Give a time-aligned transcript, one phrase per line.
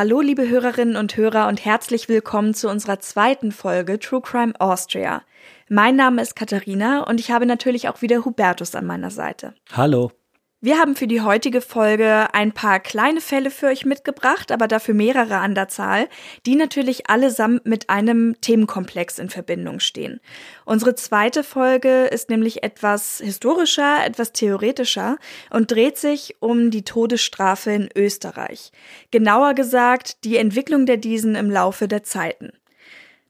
[0.00, 5.22] Hallo, liebe Hörerinnen und Hörer und herzlich willkommen zu unserer zweiten Folge True Crime Austria.
[5.68, 9.54] Mein Name ist Katharina und ich habe natürlich auch wieder Hubertus an meiner Seite.
[9.72, 10.12] Hallo.
[10.60, 14.92] Wir haben für die heutige Folge ein paar kleine Fälle für euch mitgebracht, aber dafür
[14.92, 16.08] mehrere an der Zahl,
[16.46, 20.18] die natürlich allesamt mit einem Themenkomplex in Verbindung stehen.
[20.64, 25.18] Unsere zweite Folge ist nämlich etwas historischer, etwas theoretischer
[25.50, 28.72] und dreht sich um die Todesstrafe in Österreich.
[29.12, 32.50] Genauer gesagt, die Entwicklung der diesen im Laufe der Zeiten.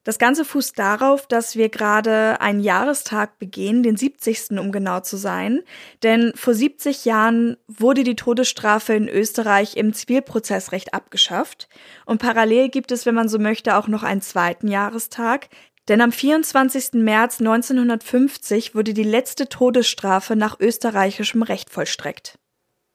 [0.05, 4.59] Das Ganze fußt darauf, dass wir gerade einen Jahrestag begehen, den 70.
[4.59, 5.63] um genau zu sein.
[6.03, 11.69] Denn vor 70 Jahren wurde die Todesstrafe in Österreich im Zivilprozessrecht abgeschafft.
[12.07, 15.49] Und parallel gibt es, wenn man so möchte, auch noch einen zweiten Jahrestag.
[15.89, 16.95] Denn am 24.
[16.95, 22.39] März 1950 wurde die letzte Todesstrafe nach österreichischem Recht vollstreckt.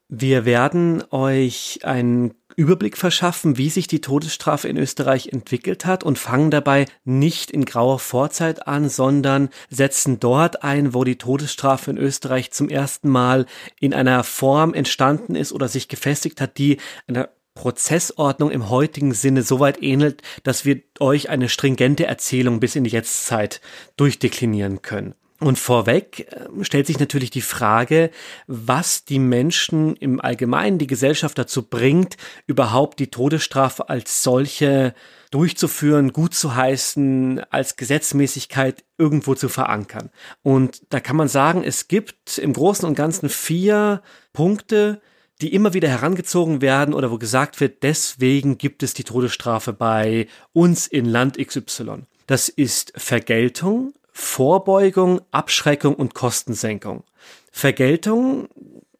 [0.09, 6.19] Wir werden euch einen Überblick verschaffen, wie sich die Todesstrafe in Österreich entwickelt hat und
[6.19, 11.97] fangen dabei nicht in grauer Vorzeit an, sondern setzen dort ein, wo die Todesstrafe in
[11.97, 13.45] Österreich zum ersten Mal
[13.79, 19.43] in einer Form entstanden ist oder sich gefestigt hat, die einer Prozessordnung im heutigen Sinne
[19.43, 23.61] so weit ähnelt, dass wir euch eine stringente Erzählung bis in die Jetztzeit
[23.95, 25.13] durchdeklinieren können.
[25.43, 28.11] Und vorweg äh, stellt sich natürlich die Frage,
[28.47, 32.15] was die Menschen im Allgemeinen, die Gesellschaft dazu bringt,
[32.47, 34.93] überhaupt die Todesstrafe als solche
[35.31, 40.11] durchzuführen, gut zu heißen, als Gesetzmäßigkeit irgendwo zu verankern.
[40.43, 45.01] Und da kann man sagen, es gibt im Großen und Ganzen vier Punkte,
[45.41, 50.27] die immer wieder herangezogen werden oder wo gesagt wird, deswegen gibt es die Todesstrafe bei
[50.53, 52.03] uns in Land XY.
[52.27, 57.03] Das ist Vergeltung, Vorbeugung, Abschreckung und Kostensenkung.
[57.51, 58.47] Vergeltung,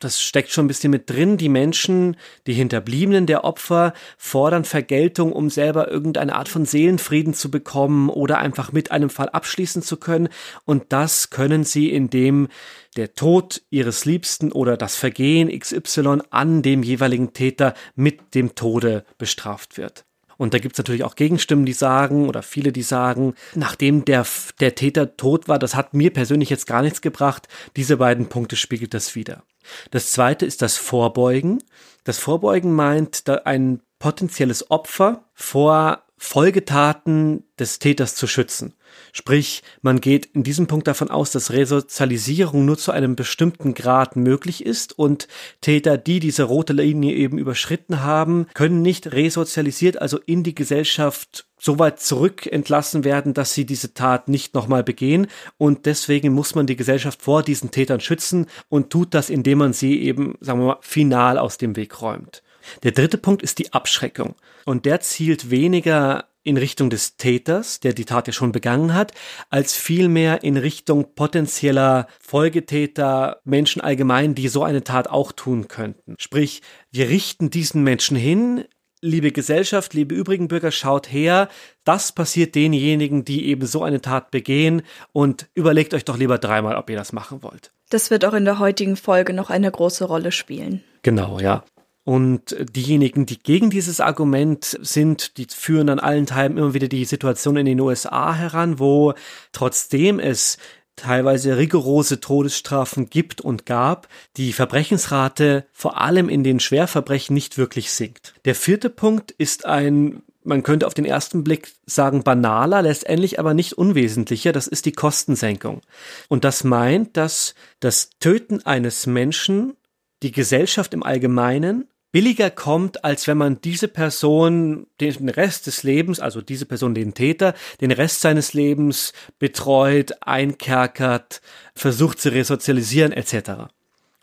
[0.04, 1.38] das steckt schon ein bisschen mit drin.
[1.38, 7.50] Die Menschen, die Hinterbliebenen der Opfer fordern Vergeltung, um selber irgendeine Art von Seelenfrieden zu
[7.50, 10.30] bekommen oder einfach mit einem Fall abschließen zu können.
[10.66, 12.50] Und das können sie, indem
[12.98, 19.06] der Tod ihres Liebsten oder das Vergehen XY an dem jeweiligen Täter mit dem Tode
[19.18, 20.06] bestraft wird.
[20.38, 24.26] Und da gibt's natürlich auch Gegenstimmen, die sagen, oder viele, die sagen, nachdem der,
[24.60, 27.48] der Täter tot war, das hat mir persönlich jetzt gar nichts gebracht.
[27.76, 29.44] Diese beiden Punkte spiegelt das wieder.
[29.92, 31.64] Das zweite ist das Vorbeugen.
[32.04, 38.74] Das Vorbeugen meint, da ein potenzielles Opfer vor Folgetaten des Täters zu schützen.
[39.12, 44.16] Sprich, man geht in diesem Punkt davon aus, dass Resozialisierung nur zu einem bestimmten Grad
[44.16, 45.28] möglich ist und
[45.62, 51.46] Täter, die diese rote Linie eben überschritten haben, können nicht resozialisiert, also in die Gesellschaft
[51.60, 55.28] so weit zurück entlassen werden, dass sie diese Tat nicht nochmal begehen.
[55.58, 59.74] Und deswegen muss man die Gesellschaft vor diesen Tätern schützen und tut das, indem man
[59.74, 62.44] sie eben, sagen wir mal, final aus dem Weg räumt.
[62.84, 64.36] Der dritte Punkt ist die Abschreckung.
[64.66, 69.14] Und der zielt weniger in Richtung des Täters, der die Tat ja schon begangen hat,
[69.50, 76.16] als vielmehr in Richtung potenzieller Folgetäter, Menschen allgemein, die so eine Tat auch tun könnten.
[76.20, 76.62] Sprich,
[76.92, 78.66] wir richten diesen Menschen hin,
[79.04, 81.50] liebe Gesellschaft, liebe übrigen Bürger, schaut her,
[81.84, 84.82] das passiert denjenigen, die eben so eine Tat begehen
[85.12, 87.72] und überlegt euch doch lieber dreimal, ob ihr das machen wollt.
[87.90, 90.84] Das wird auch in der heutigen Folge noch eine große Rolle spielen.
[91.04, 91.64] Genau, ja.
[92.06, 97.06] Und diejenigen, die gegen dieses Argument sind, die führen an allen Teilen immer wieder die
[97.06, 99.14] Situation in den USA heran, wo
[99.54, 100.58] trotzdem es
[100.96, 107.92] teilweise rigorose Todesstrafen gibt und gab, die Verbrechensrate vor allem in den Schwerverbrechen nicht wirklich
[107.92, 108.34] sinkt.
[108.46, 113.54] Der vierte Punkt ist ein man könnte auf den ersten Blick sagen banaler, letztendlich aber
[113.54, 115.80] nicht unwesentlicher, das ist die Kostensenkung.
[116.28, 119.78] Und das meint, dass das Töten eines Menschen
[120.22, 126.22] die Gesellschaft im Allgemeinen billiger kommt, als wenn man diese Person den Rest des Lebens,
[126.22, 131.42] also diese Person, den Täter, den Rest seines Lebens betreut, einkerkert,
[131.76, 133.74] versucht zu resozialisieren etc.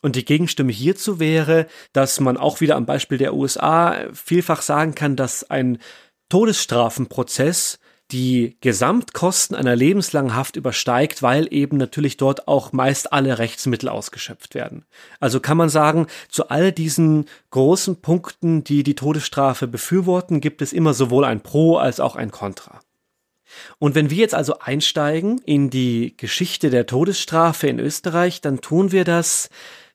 [0.03, 4.95] Und die Gegenstimme hierzu wäre, dass man auch wieder am Beispiel der USA vielfach sagen
[4.95, 5.79] kann, dass ein
[6.29, 7.80] Todesstrafenprozess
[8.13, 14.55] die Gesamtkosten einer lebenslangen Haft übersteigt, weil eben natürlich dort auch meist alle Rechtsmittel ausgeschöpft
[14.55, 14.85] werden.
[15.21, 20.73] Also kann man sagen, zu all diesen großen Punkten, die die Todesstrafe befürworten, gibt es
[20.73, 22.81] immer sowohl ein Pro als auch ein Contra.
[23.79, 28.93] Und wenn wir jetzt also einsteigen in die Geschichte der Todesstrafe in Österreich, dann tun
[28.93, 29.51] wir das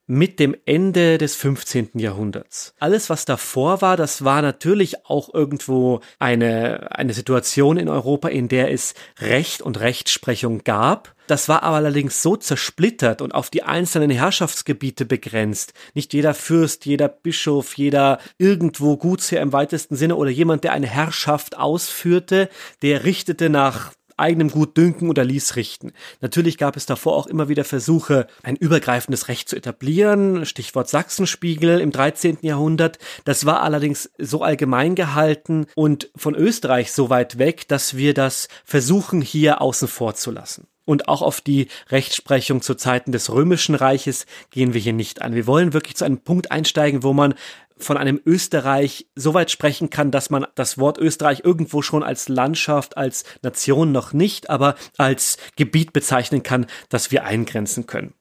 [0.07, 1.91] mit dem Ende des 15.
[1.95, 2.73] Jahrhunderts.
[2.79, 8.47] Alles, was davor war, das war natürlich auch irgendwo eine, eine Situation in Europa, in
[8.47, 11.15] der es Recht und Rechtsprechung gab.
[11.27, 15.73] Das war aber allerdings so zersplittert und auf die einzelnen Herrschaftsgebiete begrenzt.
[15.95, 20.87] Nicht jeder Fürst, jeder Bischof, jeder irgendwo Gutsherr im weitesten Sinne oder jemand, der eine
[20.87, 22.49] Herrschaft ausführte,
[22.83, 25.91] der richtete nach eigenem Gutdünken oder ließ richten.
[26.21, 31.79] Natürlich gab es davor auch immer wieder Versuche, ein übergreifendes Recht zu etablieren, Stichwort Sachsenspiegel
[31.79, 32.39] im 13.
[32.41, 32.99] Jahrhundert.
[33.25, 38.47] Das war allerdings so allgemein gehalten und von Österreich so weit weg, dass wir das
[38.63, 40.67] versuchen hier außen vor zu lassen.
[40.85, 45.33] Und auch auf die Rechtsprechung zu Zeiten des Römischen Reiches gehen wir hier nicht an.
[45.33, 47.33] Wir wollen wirklich zu einem Punkt einsteigen, wo man
[47.77, 52.29] von einem Österreich so weit sprechen kann, dass man das Wort Österreich irgendwo schon als
[52.29, 58.13] Landschaft, als Nation noch nicht, aber als Gebiet bezeichnen kann, das wir eingrenzen können.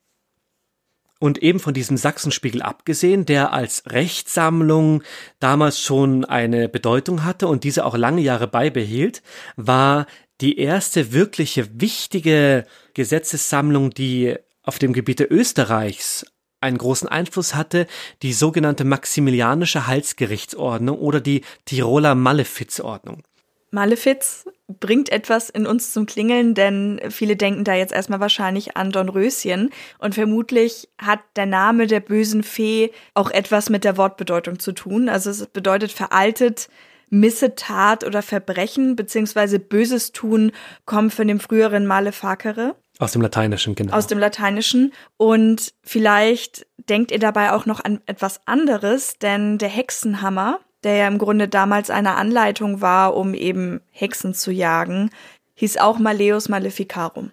[1.20, 5.02] Und eben von diesem Sachsenspiegel abgesehen, der als Rechtssammlung
[5.38, 9.22] damals schon eine Bedeutung hatte und diese auch lange Jahre beibehielt,
[9.56, 10.06] war
[10.40, 16.26] die erste wirkliche wichtige Gesetzessammlung, die auf dem Gebiete Österreichs
[16.64, 17.86] einen großen Einfluss hatte
[18.22, 23.22] die sogenannte Maximilianische Halsgerichtsordnung oder die Tiroler Malefizordnung.
[23.70, 28.92] Malefiz bringt etwas in uns zum Klingeln, denn viele denken da jetzt erstmal wahrscheinlich an
[28.92, 34.72] Dornröschen und vermutlich hat der Name der bösen Fee auch etwas mit der Wortbedeutung zu
[34.72, 35.08] tun.
[35.08, 36.68] Also es bedeutet veraltet,
[37.10, 40.52] Missetat oder Verbrechen beziehungsweise böses Tun
[40.86, 42.76] kommt von dem früheren Malefakere.
[42.98, 43.94] Aus dem Lateinischen, genau.
[43.94, 44.92] Aus dem Lateinischen.
[45.16, 51.08] Und vielleicht denkt ihr dabei auch noch an etwas anderes, denn der Hexenhammer, der ja
[51.08, 55.10] im Grunde damals eine Anleitung war, um eben Hexen zu jagen,
[55.54, 57.32] hieß auch Maleus Maleficarum.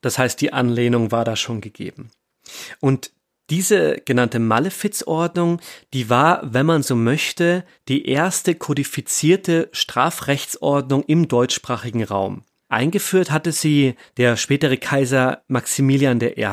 [0.00, 2.10] Das heißt, die Anlehnung war da schon gegeben.
[2.80, 3.12] Und
[3.50, 5.60] diese genannte Malefizordnung,
[5.92, 12.44] die war, wenn man so möchte, die erste kodifizierte Strafrechtsordnung im deutschsprachigen Raum.
[12.72, 16.46] Eingeführt hatte sie der spätere Kaiser Maximilian I.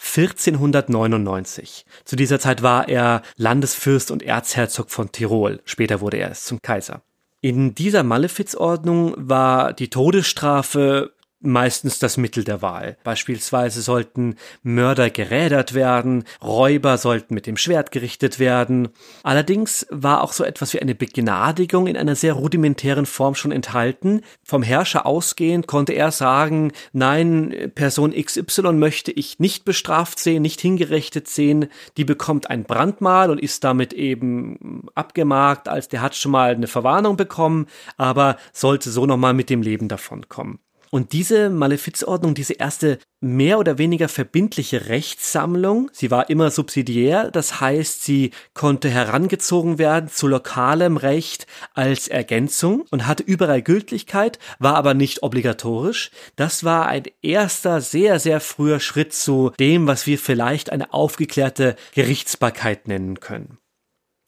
[0.00, 1.86] 1499.
[2.04, 5.62] Zu dieser Zeit war er Landesfürst und Erzherzog von Tirol.
[5.64, 7.00] Später wurde er zum Kaiser.
[7.40, 12.96] In dieser Malefizordnung war die Todesstrafe meistens das Mittel der Wahl.
[13.04, 18.88] Beispielsweise sollten Mörder gerädert werden, Räuber sollten mit dem Schwert gerichtet werden.
[19.22, 24.22] Allerdings war auch so etwas wie eine Begnadigung in einer sehr rudimentären Form schon enthalten.
[24.42, 30.60] Vom Herrscher ausgehend konnte er sagen, nein, Person XY möchte ich nicht bestraft sehen, nicht
[30.60, 36.32] hingerichtet sehen, die bekommt ein Brandmal und ist damit eben abgemarkt, als der hat schon
[36.32, 40.58] mal eine Verwarnung bekommen, aber sollte so nochmal mit dem Leben davonkommen.
[40.90, 47.60] Und diese Malefizordnung, diese erste mehr oder weniger verbindliche Rechtssammlung, sie war immer subsidiär, das
[47.60, 54.76] heißt, sie konnte herangezogen werden zu lokalem Recht als Ergänzung und hatte überall Gültigkeit, war
[54.76, 56.10] aber nicht obligatorisch.
[56.36, 61.76] Das war ein erster, sehr, sehr früher Schritt zu dem, was wir vielleicht eine aufgeklärte
[61.94, 63.58] Gerichtsbarkeit nennen können.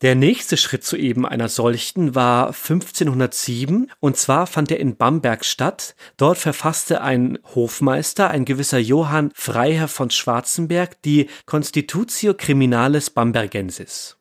[0.02, 5.44] Der nächste Schritt zu eben einer solchen war 1507 und zwar fand er in Bamberg
[5.44, 5.94] statt.
[6.17, 14.19] Dort verfasste ein Hofmeister, ein gewisser Johann Freiherr von Schwarzenberg, die Constitutio Criminalis Bambergensis.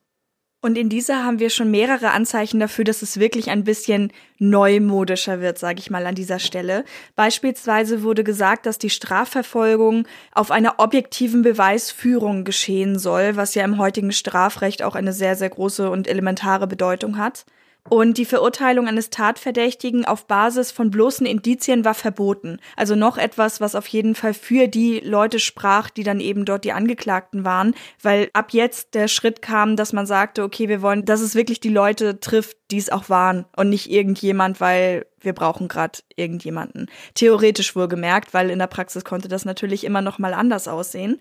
[0.62, 5.40] Und in dieser haben wir schon mehrere Anzeichen dafür, dass es wirklich ein bisschen neumodischer
[5.40, 6.84] wird, sage ich mal an dieser Stelle.
[7.16, 13.78] Beispielsweise wurde gesagt, dass die Strafverfolgung auf einer objektiven Beweisführung geschehen soll, was ja im
[13.78, 17.46] heutigen Strafrecht auch eine sehr, sehr große und elementare Bedeutung hat.
[17.88, 22.58] Und die Verurteilung eines Tatverdächtigen auf Basis von bloßen Indizien war verboten.
[22.76, 26.64] Also noch etwas, was auf jeden Fall für die Leute sprach, die dann eben dort
[26.64, 31.04] die Angeklagten waren, weil ab jetzt der Schritt kam, dass man sagte, okay, wir wollen,
[31.04, 35.32] dass es wirklich die Leute trifft, die es auch waren und nicht irgendjemand, weil wir
[35.32, 36.86] brauchen gerade irgendjemanden.
[37.14, 41.20] Theoretisch wohlgemerkt, weil in der Praxis konnte das natürlich immer noch mal anders aussehen.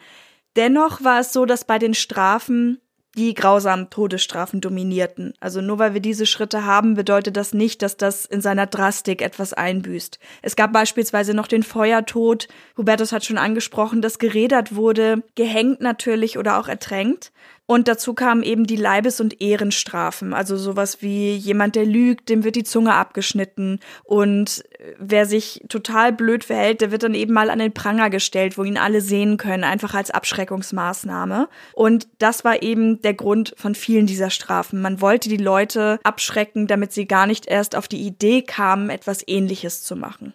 [0.55, 2.79] Dennoch war es so, dass bei den Strafen
[3.15, 5.33] die grausamen Todesstrafen dominierten.
[5.39, 9.21] Also nur weil wir diese Schritte haben, bedeutet das nicht, dass das in seiner Drastik
[9.21, 10.19] etwas einbüßt.
[10.41, 12.47] Es gab beispielsweise noch den Feuertod.
[12.77, 17.31] Hubertus hat schon angesprochen, dass gerädert wurde, gehängt natürlich oder auch ertränkt.
[17.65, 22.43] Und dazu kamen eben die Leibes- und Ehrenstrafen, also sowas wie jemand, der lügt, dem
[22.43, 24.63] wird die Zunge abgeschnitten und
[24.97, 28.63] wer sich total blöd verhält, der wird dann eben mal an den Pranger gestellt, wo
[28.63, 31.49] ihn alle sehen können, einfach als Abschreckungsmaßnahme.
[31.73, 34.81] Und das war eben der Grund von vielen dieser Strafen.
[34.81, 39.23] Man wollte die Leute abschrecken, damit sie gar nicht erst auf die Idee kamen, etwas
[39.27, 40.33] Ähnliches zu machen.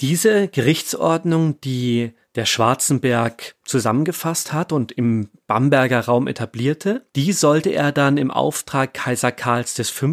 [0.00, 7.92] Diese Gerichtsordnung, die der Schwarzenberg zusammengefasst hat und im Bamberger Raum etablierte, die sollte er
[7.92, 10.12] dann im Auftrag Kaiser Karls V.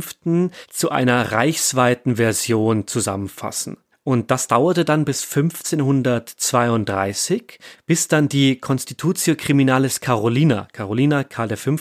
[0.70, 3.78] zu einer reichsweiten Version zusammenfassen.
[4.04, 11.76] Und das dauerte dann bis 1532, bis dann die Constitutio Criminalis Carolina, Carolina Karl V.,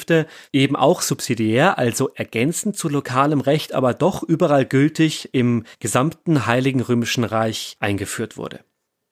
[0.53, 6.83] eben auch subsidiär, also ergänzend zu lokalem Recht, aber doch überall gültig im gesamten Heiligen
[6.83, 8.61] Römischen Reich eingeführt wurde.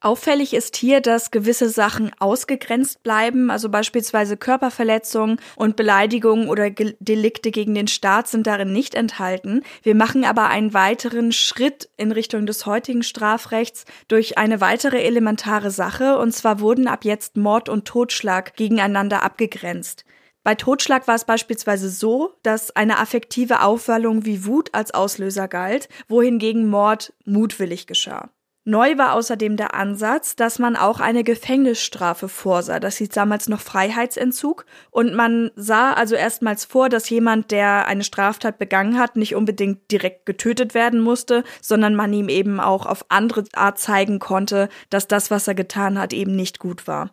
[0.01, 7.51] Auffällig ist hier, dass gewisse Sachen ausgegrenzt bleiben, also beispielsweise Körperverletzungen und Beleidigungen oder Delikte
[7.51, 9.65] gegen den Staat sind darin nicht enthalten.
[9.83, 15.73] Wir machen aber einen weiteren Schritt in Richtung des heutigen Strafrechts durch eine weitere elementare
[15.73, 20.05] Sache, und zwar wurden ab jetzt Mord und Totschlag gegeneinander abgegrenzt.
[20.45, 25.89] Bei Totschlag war es beispielsweise so, dass eine affektive Aufwallung wie Wut als Auslöser galt,
[26.07, 28.31] wohingegen Mord mutwillig geschah.
[28.69, 32.79] Neu war außerdem der Ansatz, dass man auch eine Gefängnisstrafe vorsah.
[32.81, 34.67] Das hieß damals noch Freiheitsentzug.
[34.91, 39.91] Und man sah also erstmals vor, dass jemand, der eine Straftat begangen hat, nicht unbedingt
[39.91, 45.09] direkt getötet werden musste, sondern man ihm eben auch auf andere Art zeigen konnte, dass
[45.09, 47.09] das, was er getan hat, eben nicht gut war.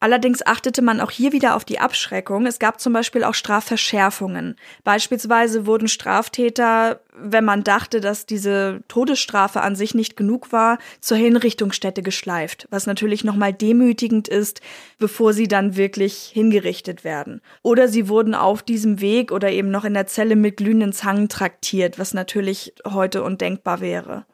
[0.00, 2.46] Allerdings achtete man auch hier wieder auf die Abschreckung.
[2.46, 4.54] Es gab zum Beispiel auch Strafverschärfungen.
[4.84, 11.16] Beispielsweise wurden Straftäter, wenn man dachte, dass diese Todesstrafe an sich nicht genug war, zur
[11.16, 14.60] Hinrichtungsstätte geschleift, was natürlich nochmal demütigend ist,
[15.00, 17.40] bevor sie dann wirklich hingerichtet werden.
[17.62, 21.28] Oder sie wurden auf diesem Weg oder eben noch in der Zelle mit glühenden Zangen
[21.28, 24.26] traktiert, was natürlich heute undenkbar wäre.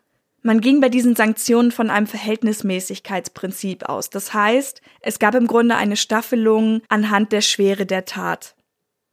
[0.46, 4.10] Man ging bei diesen Sanktionen von einem Verhältnismäßigkeitsprinzip aus.
[4.10, 8.54] Das heißt, es gab im Grunde eine Staffelung anhand der Schwere der Tat.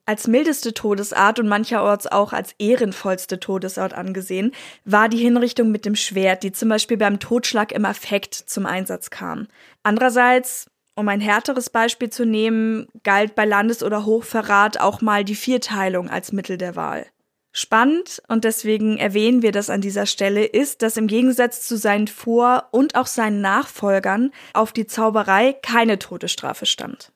[0.05, 4.51] Als mildeste Todesart und mancherorts auch als ehrenvollste Todesart angesehen,
[4.83, 9.09] war die Hinrichtung mit dem Schwert, die zum Beispiel beim Totschlag im Affekt zum Einsatz
[9.09, 9.47] kam.
[9.83, 15.35] Andererseits, um ein härteres Beispiel zu nehmen, galt bei Landes- oder Hochverrat auch mal die
[15.35, 17.05] Vierteilung als Mittel der Wahl.
[17.53, 22.07] Spannend, und deswegen erwähnen wir das an dieser Stelle, ist, dass im Gegensatz zu seinen
[22.07, 27.11] Vor- und auch seinen Nachfolgern auf die Zauberei keine Todesstrafe stand.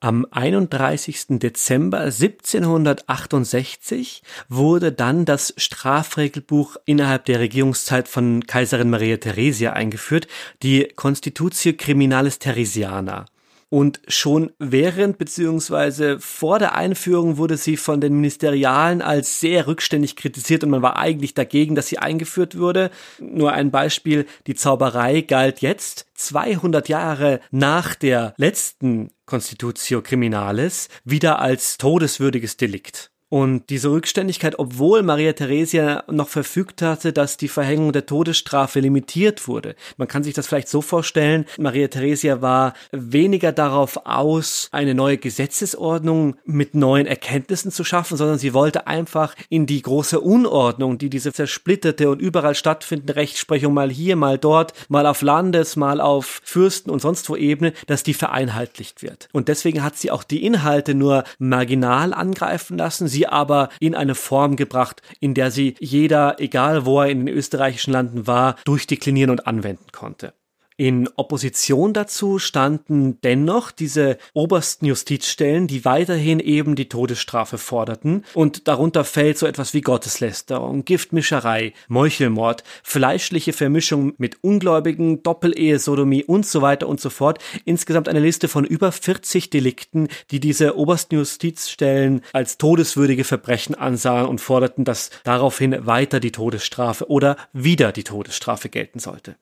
[0.00, 1.40] Am 31.
[1.40, 10.28] Dezember 1768 wurde dann das Strafregelbuch innerhalb der Regierungszeit von Kaiserin Maria Theresia eingeführt,
[10.62, 13.24] die Constitutio Criminalis Theresiana.
[13.72, 20.14] Und schon während beziehungsweise vor der Einführung wurde sie von den Ministerialen als sehr rückständig
[20.14, 22.90] kritisiert und man war eigentlich dagegen, dass sie eingeführt wurde.
[23.18, 31.38] Nur ein Beispiel, die Zauberei galt jetzt 200 Jahre nach der letzten Constitutio Criminalis wieder
[31.38, 33.11] als todeswürdiges Delikt.
[33.32, 39.48] Und diese Rückständigkeit, obwohl Maria Theresia noch verfügt hatte, dass die Verhängung der Todesstrafe limitiert
[39.48, 39.74] wurde.
[39.96, 45.16] Man kann sich das vielleicht so vorstellen, Maria Theresia war weniger darauf aus, eine neue
[45.16, 51.08] Gesetzesordnung mit neuen Erkenntnissen zu schaffen, sondern sie wollte einfach in die große Unordnung, die
[51.08, 56.42] diese zersplitterte und überall stattfindende Rechtsprechung mal hier, mal dort, mal auf Landes, mal auf
[56.44, 59.30] Fürsten und sonst wo Ebene, dass die vereinheitlicht wird.
[59.32, 63.08] Und deswegen hat sie auch die Inhalte nur marginal angreifen lassen.
[63.08, 67.26] Sie sie aber in eine Form gebracht, in der sie jeder, egal wo er in
[67.26, 70.34] den österreichischen Landen war, durchdeklinieren und anwenden konnte.
[70.76, 78.68] In Opposition dazu standen dennoch diese obersten Justizstellen, die weiterhin eben die Todesstrafe forderten und
[78.68, 86.46] darunter fällt so etwas wie Gotteslästerung, Giftmischerei, Meuchelmord, fleischliche Vermischung mit Ungläubigen, Doppelehe, Sodomie und
[86.46, 87.38] so weiter und so fort.
[87.64, 94.26] Insgesamt eine Liste von über 40 Delikten, die diese obersten Justizstellen als todeswürdige Verbrechen ansahen
[94.26, 99.36] und forderten, dass daraufhin weiter die Todesstrafe oder wieder die Todesstrafe gelten sollte.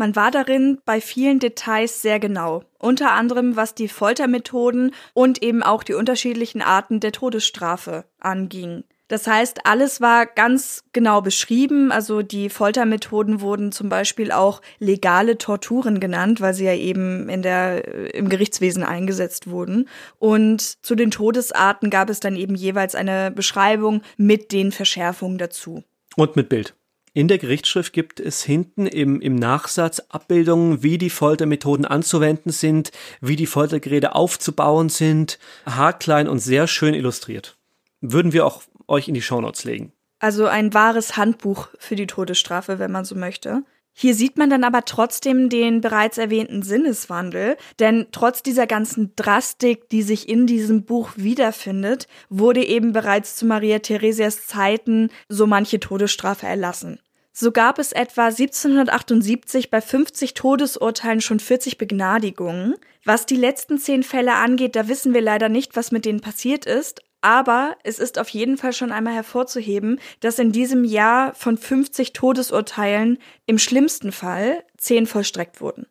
[0.00, 5.62] Man war darin bei vielen Details sehr genau, unter anderem was die Foltermethoden und eben
[5.62, 8.84] auch die unterschiedlichen Arten der Todesstrafe anging.
[9.08, 11.92] Das heißt, alles war ganz genau beschrieben.
[11.92, 17.42] Also die Foltermethoden wurden zum Beispiel auch legale Torturen genannt, weil sie ja eben in
[17.42, 19.86] der, im Gerichtswesen eingesetzt wurden.
[20.18, 25.84] Und zu den Todesarten gab es dann eben jeweils eine Beschreibung mit den Verschärfungen dazu.
[26.16, 26.74] Und mit Bild.
[27.12, 32.92] In der Gerichtsschrift gibt es hinten im, im Nachsatz Abbildungen, wie die Foltermethoden anzuwenden sind,
[33.20, 37.56] wie die Foltergeräte aufzubauen sind, haarklein und sehr schön illustriert.
[38.00, 39.92] Würden wir auch euch in die Shownotes legen.
[40.20, 43.64] Also ein wahres Handbuch für die Todesstrafe, wenn man so möchte.
[44.02, 49.90] Hier sieht man dann aber trotzdem den bereits erwähnten Sinneswandel, denn trotz dieser ganzen Drastik,
[49.90, 55.80] die sich in diesem Buch wiederfindet, wurde eben bereits zu Maria Theresias Zeiten so manche
[55.80, 56.98] Todesstrafe erlassen.
[57.34, 62.76] So gab es etwa 1778 bei 50 Todesurteilen schon 40 Begnadigungen.
[63.04, 66.64] Was die letzten zehn Fälle angeht, da wissen wir leider nicht, was mit denen passiert
[66.64, 71.56] ist, aber es ist auf jeden Fall schon einmal hervorzuheben, dass in diesem Jahr von
[71.56, 75.86] 50 Todesurteilen im schlimmsten Fall 10 vollstreckt wurden.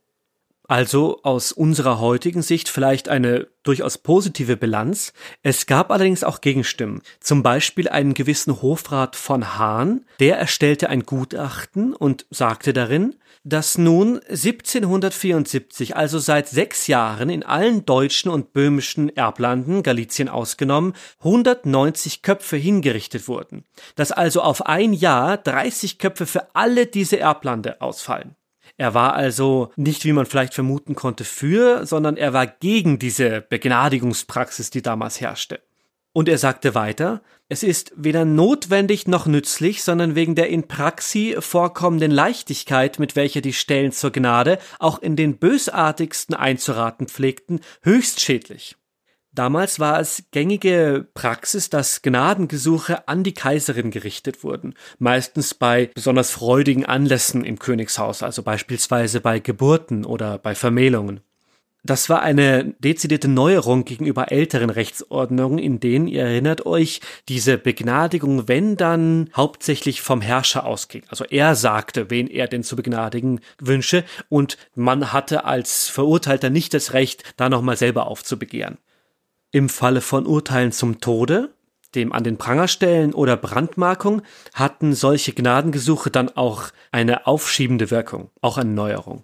[0.69, 5.13] Also aus unserer heutigen Sicht vielleicht eine durchaus positive Bilanz.
[5.41, 7.01] Es gab allerdings auch Gegenstimmen.
[7.19, 13.79] Zum Beispiel einen gewissen Hofrat von Hahn, der erstellte ein Gutachten und sagte darin, dass
[13.79, 22.21] nun 1774, also seit sechs Jahren in allen deutschen und böhmischen Erblanden, Galizien ausgenommen, 190
[22.21, 23.65] Köpfe hingerichtet wurden.
[23.95, 28.35] Dass also auf ein Jahr 30 Köpfe für alle diese Erblande ausfallen.
[28.79, 33.41] Er war also nicht, wie man vielleicht vermuten konnte, für, sondern er war gegen diese
[33.41, 35.59] Begnadigungspraxis, die damals herrschte.
[36.13, 41.35] Und er sagte weiter, es ist weder notwendig noch nützlich, sondern wegen der in Praxi
[41.39, 48.21] vorkommenden Leichtigkeit, mit welcher die Stellen zur Gnade auch in den bösartigsten einzuraten pflegten, höchst
[48.21, 48.77] schädlich.
[49.39, 56.31] Damals war es gängige Praxis, dass Gnadengesuche an die Kaiserin gerichtet wurden, meistens bei besonders
[56.31, 61.21] freudigen Anlässen im Königshaus, also beispielsweise bei Geburten oder bei Vermählungen.
[61.85, 68.49] Das war eine dezidierte Neuerung gegenüber älteren Rechtsordnungen, in denen, ihr erinnert euch, diese Begnadigung,
[68.49, 71.03] wenn dann hauptsächlich vom Herrscher ausging.
[71.07, 76.73] Also er sagte, wen er denn zu begnadigen wünsche, und man hatte als Verurteilter nicht
[76.73, 78.79] das Recht, da nochmal selber aufzubegehren.
[79.51, 81.53] Im Falle von Urteilen zum Tode,
[81.95, 84.21] dem an den Pranger stellen oder Brandmarkung
[84.53, 89.23] hatten solche Gnadengesuche dann auch eine aufschiebende Wirkung, auch eine Neuerung.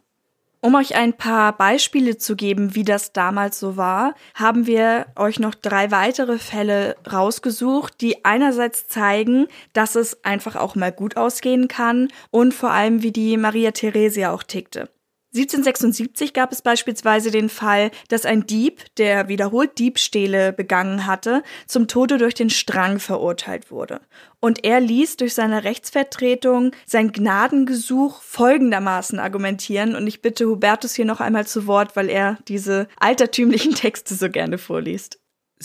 [0.62, 5.38] Um euch ein paar Beispiele zu geben, wie das damals so war, haben wir euch
[5.39, 11.67] noch drei weitere Fälle rausgesucht, die einerseits zeigen, dass es einfach auch mal gut ausgehen
[11.67, 14.90] kann und vor allem, wie die Maria Theresia auch tickte.
[15.35, 21.87] 1776 gab es beispielsweise den Fall, dass ein Dieb, der wiederholt Diebstähle begangen hatte, zum
[21.87, 24.00] Tode durch den Strang verurteilt wurde.
[24.39, 29.95] Und er ließ durch seine Rechtsvertretung sein Gnadengesuch folgendermaßen argumentieren.
[29.95, 34.29] Und ich bitte Hubertus hier noch einmal zu Wort, weil er diese altertümlichen Texte so
[34.29, 35.19] gerne vorliest.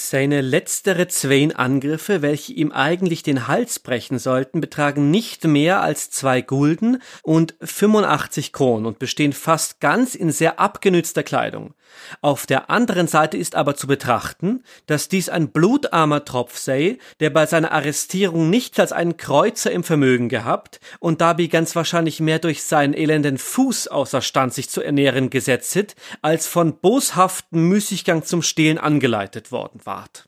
[0.09, 6.11] Seine letztere zwei Angriffe, welche ihm eigentlich den Hals brechen sollten, betragen nicht mehr als
[6.11, 11.75] zwei Gulden und 85 Kron und bestehen fast ganz in sehr abgenützter Kleidung.
[12.21, 17.31] Auf der anderen Seite ist aber zu betrachten, dass dies ein blutarmer Tropf sei, der
[17.31, 22.39] bei seiner Arrestierung nichts als einen Kreuzer im Vermögen gehabt und dabei ganz wahrscheinlich mehr
[22.39, 28.79] durch seinen elenden Fuß außerstand sich zu ernähren gesetzet, als von boshaften Müßiggang zum Stehlen
[28.79, 30.25] angeleitet worden ward.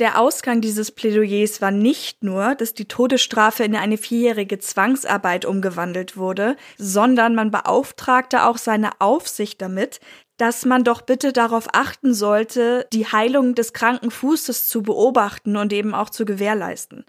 [0.00, 6.16] Der Ausgang dieses Plädoyers war nicht nur, dass die Todesstrafe in eine vierjährige Zwangsarbeit umgewandelt
[6.16, 10.00] wurde, sondern man beauftragte auch seine Aufsicht damit,
[10.36, 15.72] dass man doch bitte darauf achten sollte, die Heilung des kranken Fußes zu beobachten und
[15.72, 17.04] eben auch zu gewährleisten.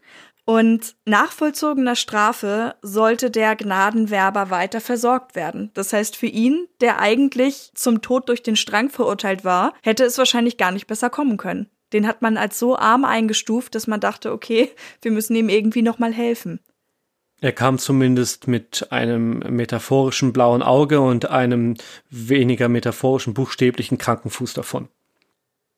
[0.45, 5.71] Und nach vollzogener Strafe sollte der Gnadenwerber weiter versorgt werden.
[5.73, 10.19] Das heißt, für ihn, der eigentlich zum Tod durch den Strang verurteilt war, hätte es
[10.19, 11.67] wahrscheinlich gar nicht besser kommen können.
[11.93, 14.69] Den hat man als so arm eingestuft, dass man dachte, okay,
[15.01, 16.59] wir müssen ihm irgendwie nochmal helfen.
[17.41, 21.75] Er kam zumindest mit einem metaphorischen blauen Auge und einem
[22.09, 24.89] weniger metaphorischen buchstäblichen kranken Fuß davon.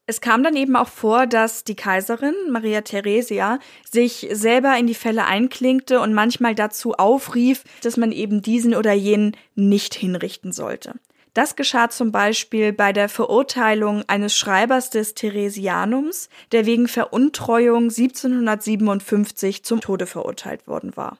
[0.09, 4.95] Es kam dann eben auch vor, dass die Kaiserin Maria Theresia sich selber in die
[4.95, 10.93] Fälle einklingte und manchmal dazu aufrief, dass man eben diesen oder jenen nicht hinrichten sollte.
[11.33, 19.65] Das geschah zum Beispiel bei der Verurteilung eines Schreibers des Theresianums, der wegen Veruntreuung 1757
[19.65, 21.17] zum Tode verurteilt worden war.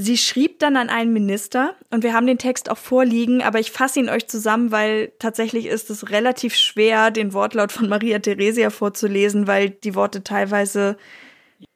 [0.00, 3.72] Sie schrieb dann an einen Minister und wir haben den Text auch vorliegen, aber ich
[3.72, 8.70] fasse ihn euch zusammen, weil tatsächlich ist es relativ schwer, den Wortlaut von Maria Theresia
[8.70, 10.96] vorzulesen, weil die Worte teilweise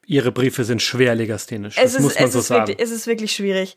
[0.07, 1.75] Ihre Briefe sind schwer legasthenisch.
[1.75, 2.69] Das es ist, muss man so sagen.
[2.69, 3.77] Wirklich, es ist wirklich schwierig.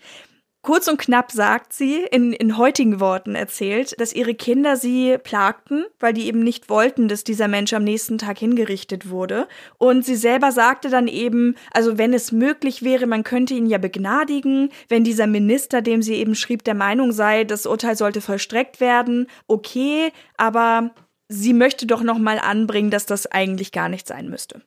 [0.65, 5.86] Kurz und knapp sagt sie, in, in heutigen Worten erzählt, dass ihre Kinder sie plagten,
[5.99, 9.47] weil die eben nicht wollten, dass dieser Mensch am nächsten Tag hingerichtet wurde.
[9.78, 13.78] Und sie selber sagte dann eben, also wenn es möglich wäre, man könnte ihn ja
[13.78, 18.80] begnadigen, wenn dieser Minister, dem sie eben schrieb, der Meinung sei, das Urteil sollte vollstreckt
[18.80, 20.95] werden, okay, aber
[21.30, 24.63] sie möchte doch noch mal anbringen, dass das eigentlich gar nicht sein müsste.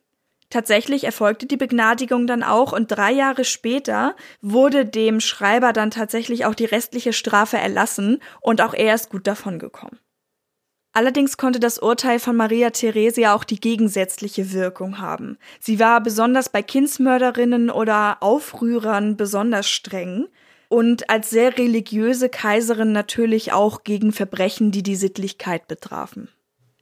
[0.49, 6.45] Tatsächlich erfolgte die Begnadigung dann auch und drei Jahre später wurde dem Schreiber dann tatsächlich
[6.45, 9.99] auch die restliche Strafe erlassen und auch er ist gut davon gekommen.
[10.91, 15.37] Allerdings konnte das Urteil von Maria Theresia auch die gegensätzliche Wirkung haben.
[15.59, 20.27] Sie war besonders bei Kindsmörderinnen oder Aufrührern besonders streng
[20.67, 26.29] und als sehr religiöse Kaiserin natürlich auch gegen Verbrechen, die die Sittlichkeit betrafen.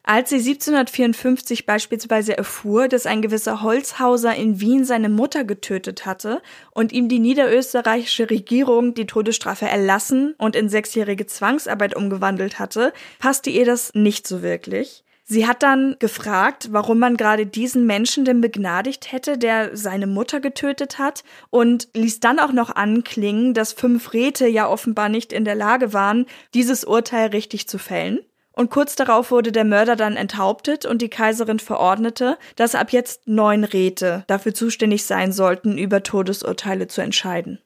[0.09, 6.41] Als sie 1754 beispielsweise erfuhr, dass ein gewisser Holzhauser in Wien seine Mutter getötet hatte
[6.71, 13.49] und ihm die niederösterreichische Regierung die Todesstrafe erlassen und in sechsjährige Zwangsarbeit umgewandelt hatte, passte
[13.49, 15.03] ihr das nicht so wirklich.
[15.25, 20.39] Sie hat dann gefragt, warum man gerade diesen Menschen denn begnadigt hätte, der seine Mutter
[20.39, 25.43] getötet hat und ließ dann auch noch anklingen, dass fünf Räte ja offenbar nicht in
[25.43, 28.19] der Lage waren, dieses Urteil richtig zu fällen.
[28.57, 33.27] Und kurz darauf wurde der Mörder dann enthauptet und die Kaiserin verordnete, dass ab jetzt
[33.27, 37.59] neun Räte dafür zuständig sein sollten, über Todesurteile zu entscheiden.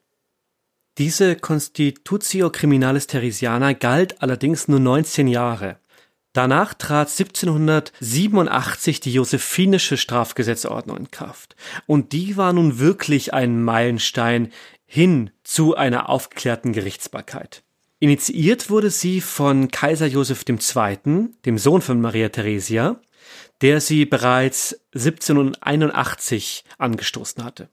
[0.98, 5.78] Diese Constitutio Criminalis Theresiana galt allerdings nur 19 Jahre.
[6.34, 11.56] Danach trat 1787 die Josephinische Strafgesetzordnung in Kraft.
[11.88, 14.52] Und die war nun wirklich ein Meilenstein
[14.86, 17.64] hin zu einer aufgeklärten Gerichtsbarkeit.
[18.04, 23.00] Initiiert wurde sie von Kaiser Joseph II., dem Sohn von Maria Theresia,
[23.62, 27.70] der sie bereits 1781 angestoßen hatte.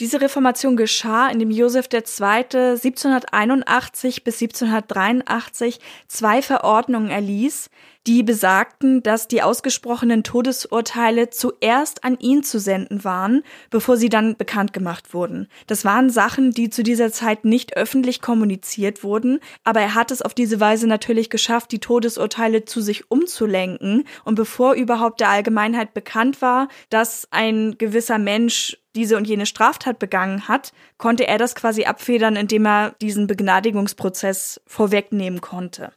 [0.00, 1.98] Diese Reformation geschah, indem Joseph II.
[1.98, 5.78] 1781 bis 1783
[6.08, 7.68] zwei Verordnungen erließ,
[8.06, 14.36] die besagten, dass die ausgesprochenen Todesurteile zuerst an ihn zu senden waren, bevor sie dann
[14.36, 15.48] bekannt gemacht wurden.
[15.66, 20.20] Das waren Sachen, die zu dieser Zeit nicht öffentlich kommuniziert wurden, aber er hat es
[20.20, 25.94] auf diese Weise natürlich geschafft, die Todesurteile zu sich umzulenken und bevor überhaupt der Allgemeinheit
[25.94, 31.54] bekannt war, dass ein gewisser Mensch diese und jene Straftat begangen hat, konnte er das
[31.54, 35.92] quasi abfedern, indem er diesen Begnadigungsprozess vorwegnehmen konnte.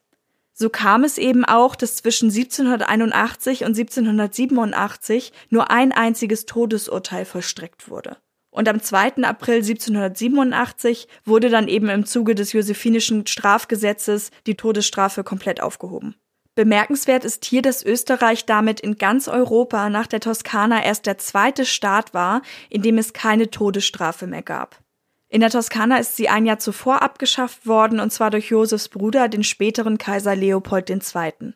[0.60, 7.90] So kam es eben auch, dass zwischen 1781 und 1787 nur ein einziges Todesurteil vollstreckt
[7.90, 8.18] wurde.
[8.50, 9.24] Und am 2.
[9.24, 16.16] April 1787 wurde dann eben im Zuge des Josephinischen Strafgesetzes die Todesstrafe komplett aufgehoben.
[16.56, 21.68] Bemerkenswert ist hier, dass Österreich damit in ganz Europa nach der Toskana erst der zweite
[21.68, 22.42] Staat war,
[22.72, 24.82] in dem es keine Todesstrafe mehr gab.
[25.30, 29.28] In der Toskana ist sie ein Jahr zuvor abgeschafft worden, und zwar durch Josefs Bruder,
[29.28, 31.54] den späteren Kaiser Leopold II.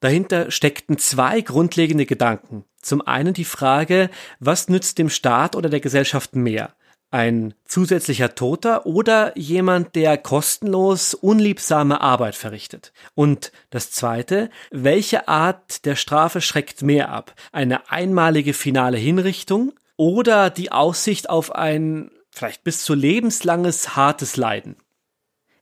[0.00, 2.64] Dahinter steckten zwei grundlegende Gedanken.
[2.82, 6.74] Zum einen die Frage, was nützt dem Staat oder der Gesellschaft mehr?
[7.10, 12.92] Ein zusätzlicher Toter oder jemand, der kostenlos unliebsame Arbeit verrichtet?
[13.14, 17.34] Und das zweite, welche Art der Strafe schreckt mehr ab?
[17.52, 24.76] Eine einmalige finale Hinrichtung oder die Aussicht auf ein vielleicht bis zu lebenslanges hartes Leiden.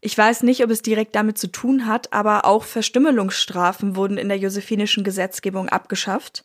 [0.01, 4.29] Ich weiß nicht, ob es direkt damit zu tun hat, aber auch Verstümmelungsstrafen wurden in
[4.29, 6.45] der josephinischen Gesetzgebung abgeschafft.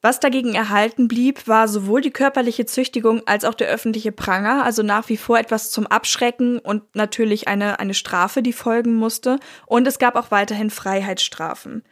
[0.00, 4.84] Was dagegen erhalten blieb, war sowohl die körperliche Züchtigung als auch der öffentliche Pranger, also
[4.84, 9.40] nach wie vor etwas zum Abschrecken und natürlich eine, eine Strafe, die folgen musste.
[9.66, 11.82] Und es gab auch weiterhin Freiheitsstrafen.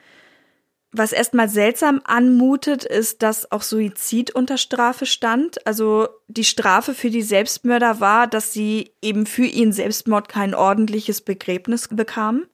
[0.99, 5.67] Was erstmal seltsam anmutet, ist, dass auch Suizid unter Strafe stand.
[5.67, 11.21] Also die Strafe für die Selbstmörder war, dass sie eben für ihren Selbstmord kein ordentliches
[11.21, 12.47] Begräbnis bekamen.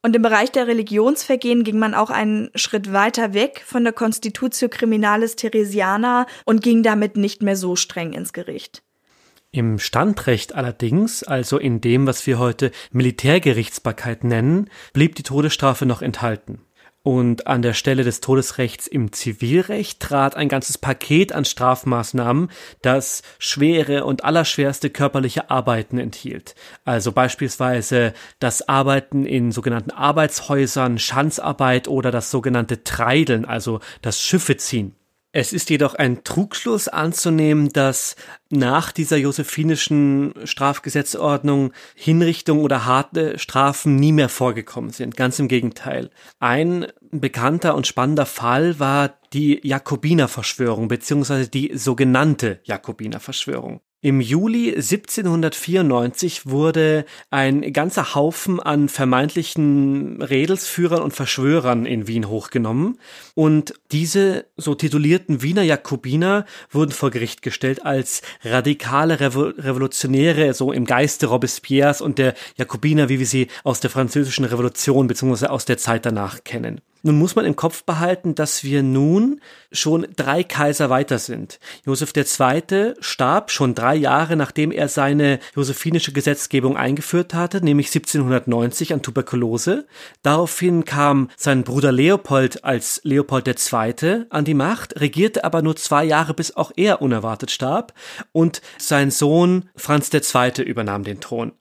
[0.00, 4.70] Und im Bereich der Religionsvergehen ging man auch einen Schritt weiter weg von der Constitutio
[4.70, 8.82] Criminalis Theresiana und ging damit nicht mehr so streng ins Gericht.
[9.50, 16.00] Im Standrecht allerdings, also in dem, was wir heute Militärgerichtsbarkeit nennen, blieb die Todesstrafe noch
[16.00, 16.62] enthalten.
[17.02, 22.50] Und an der Stelle des Todesrechts im Zivilrecht trat ein ganzes Paket an Strafmaßnahmen,
[22.82, 26.54] das schwere und allerschwerste körperliche Arbeiten enthielt.
[26.84, 34.56] Also beispielsweise das Arbeiten in sogenannten Arbeitshäusern, Schanzarbeit oder das sogenannte Treideln, also das Schiffe
[34.56, 34.94] ziehen.
[35.30, 38.16] Es ist jedoch ein Trugschluss anzunehmen, dass
[38.48, 45.16] nach dieser josephinischen Strafgesetzordnung Hinrichtung oder harte Strafen nie mehr vorgekommen sind.
[45.16, 46.08] Ganz im Gegenteil.
[46.38, 53.82] Ein bekannter und spannender Fall war die Jakobinerverschwörung beziehungsweise die sogenannte Jakobinerverschwörung.
[54.00, 63.00] Im Juli 1794 wurde ein ganzer Haufen an vermeintlichen Redelsführern und Verschwörern in Wien hochgenommen
[63.34, 70.70] und diese so titulierten Wiener Jakobiner wurden vor Gericht gestellt als radikale Revo Revolutionäre, so
[70.70, 75.46] im Geiste Robespierres und der Jakobiner, wie wir sie aus der französischen Revolution bzw.
[75.46, 76.80] aus der Zeit danach kennen.
[77.02, 81.60] Nun muss man im Kopf behalten, dass wir nun schon drei Kaiser weiter sind.
[81.86, 82.94] Josef II.
[83.00, 89.86] starb schon drei Jahre, nachdem er seine josephinische Gesetzgebung eingeführt hatte, nämlich 1790 an Tuberkulose.
[90.22, 94.24] Daraufhin kam sein Bruder Leopold als Leopold II.
[94.30, 97.94] an die Macht, regierte aber nur zwei Jahre, bis auch er unerwartet starb.
[98.32, 100.62] Und sein Sohn Franz II.
[100.62, 101.52] übernahm den Thron.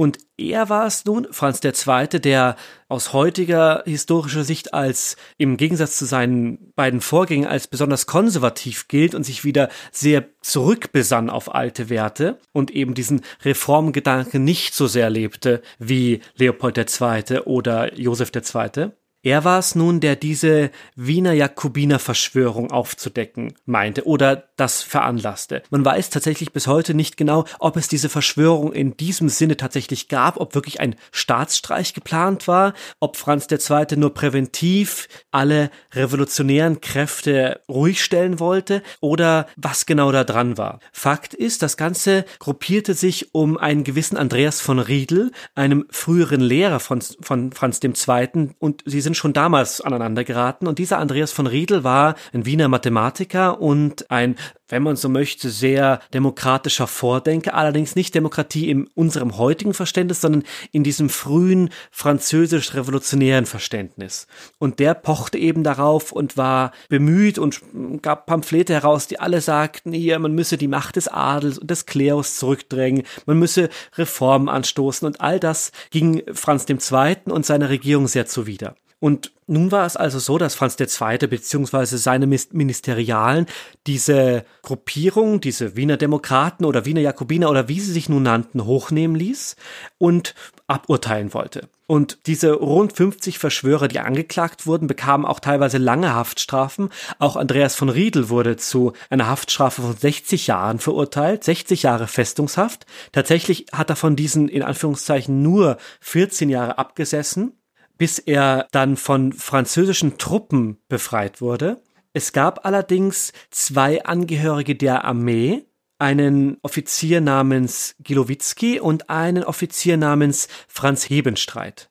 [0.00, 2.56] Und er war es nun, Franz II., der
[2.88, 9.14] aus heutiger historischer Sicht als im Gegensatz zu seinen beiden Vorgängern als besonders konservativ gilt
[9.14, 15.10] und sich wieder sehr zurückbesann auf alte Werte und eben diesen Reformgedanken nicht so sehr
[15.10, 17.40] lebte wie Leopold II.
[17.40, 18.92] oder Joseph II.
[19.22, 25.62] Er war es nun, der diese Wiener Jakobiner-Verschwörung aufzudecken meinte oder das veranlasste.
[25.70, 30.08] Man weiß tatsächlich bis heute nicht genau, ob es diese Verschwörung in diesem Sinne tatsächlich
[30.08, 33.96] gab, ob wirklich ein Staatsstreich geplant war, ob Franz II.
[33.96, 40.80] nur präventiv alle revolutionären Kräfte ruhig stellen wollte oder was genau da dran war.
[40.92, 46.80] Fakt ist, das Ganze gruppierte sich um einen gewissen Andreas von Riedel, einem früheren Lehrer
[46.80, 48.50] von, von Franz II.
[48.58, 52.46] und sie sind sind schon damals aneinander geraten und dieser Andreas von Riedel war ein
[52.46, 54.36] Wiener Mathematiker und ein,
[54.68, 60.44] wenn man so möchte, sehr demokratischer Vordenker, allerdings nicht Demokratie in unserem heutigen Verständnis, sondern
[60.70, 64.28] in diesem frühen französisch-revolutionären Verständnis.
[64.58, 67.60] Und der pochte eben darauf und war bemüht und
[68.02, 71.86] gab Pamphlete heraus, die alle sagten, hier, man müsse die Macht des Adels und des
[71.86, 77.16] Klerus zurückdrängen, man müsse Reformen anstoßen und all das ging Franz II.
[77.24, 78.76] und seiner Regierung sehr zuwider.
[79.00, 81.26] Und nun war es also so, dass Franz II.
[81.26, 81.96] bzw.
[81.96, 83.46] seine Ministerialen
[83.86, 89.16] diese Gruppierung, diese Wiener Demokraten oder Wiener Jakobiner oder wie sie sich nun nannten, hochnehmen
[89.16, 89.56] ließ
[89.98, 90.36] und
[90.68, 91.68] aburteilen wollte.
[91.88, 96.90] Und diese rund 50 Verschwörer, die angeklagt wurden, bekamen auch teilweise lange Haftstrafen.
[97.18, 102.86] Auch Andreas von Riedel wurde zu einer Haftstrafe von 60 Jahren verurteilt, 60 Jahre Festungshaft.
[103.10, 107.59] Tatsächlich hat er von diesen in Anführungszeichen nur 14 Jahre abgesessen
[108.00, 111.82] bis er dann von französischen Truppen befreit wurde.
[112.14, 115.66] Es gab allerdings zwei Angehörige der Armee,
[115.98, 121.89] einen Offizier namens Gilowitzki und einen Offizier namens Franz Hebenstreit.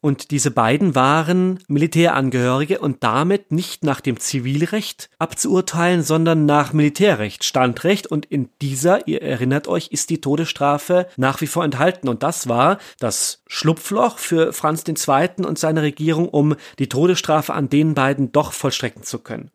[0.00, 7.42] Und diese beiden waren Militärangehörige und damit nicht nach dem Zivilrecht abzuurteilen, sondern nach Militärrecht,
[7.42, 8.06] Standrecht.
[8.06, 12.08] Und in dieser, ihr erinnert euch, ist die Todesstrafe nach wie vor enthalten.
[12.08, 15.44] Und das war das Schlupfloch für Franz II.
[15.44, 19.50] und seine Regierung, um die Todesstrafe an den beiden doch vollstrecken zu können.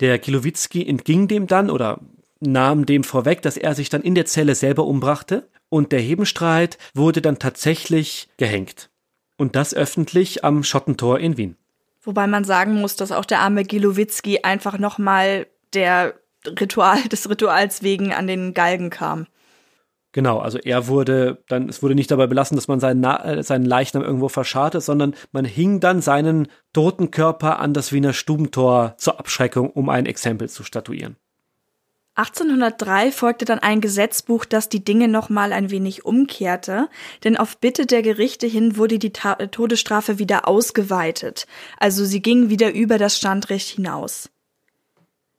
[0.00, 2.00] Der Kilowitzki entging dem dann oder
[2.40, 5.48] nahm dem vorweg, dass er sich dann in der Zelle selber umbrachte.
[5.68, 8.90] Und der Hebenstreit wurde dann tatsächlich gehängt.
[9.36, 11.56] Und das öffentlich am Schottentor in Wien.
[12.02, 16.14] Wobei man sagen muss, dass auch der arme Gilowitzki einfach nochmal der
[16.46, 19.26] Ritual, des Rituals wegen an den Galgen kam.
[20.12, 23.64] Genau, also er wurde dann, es wurde nicht dabei belassen, dass man seinen, äh, seinen
[23.64, 29.18] Leichnam irgendwo verscharrte, sondern man hing dann seinen toten Körper an das Wiener Stubentor zur
[29.18, 31.16] Abschreckung, um ein Exempel zu statuieren.
[32.16, 36.88] 1803 folgte dann ein Gesetzbuch, das die Dinge noch mal ein wenig umkehrte,
[37.24, 41.46] denn auf Bitte der Gerichte hin wurde die Ta Todesstrafe wieder ausgeweitet,
[41.78, 44.30] also sie ging wieder über das Standrecht hinaus.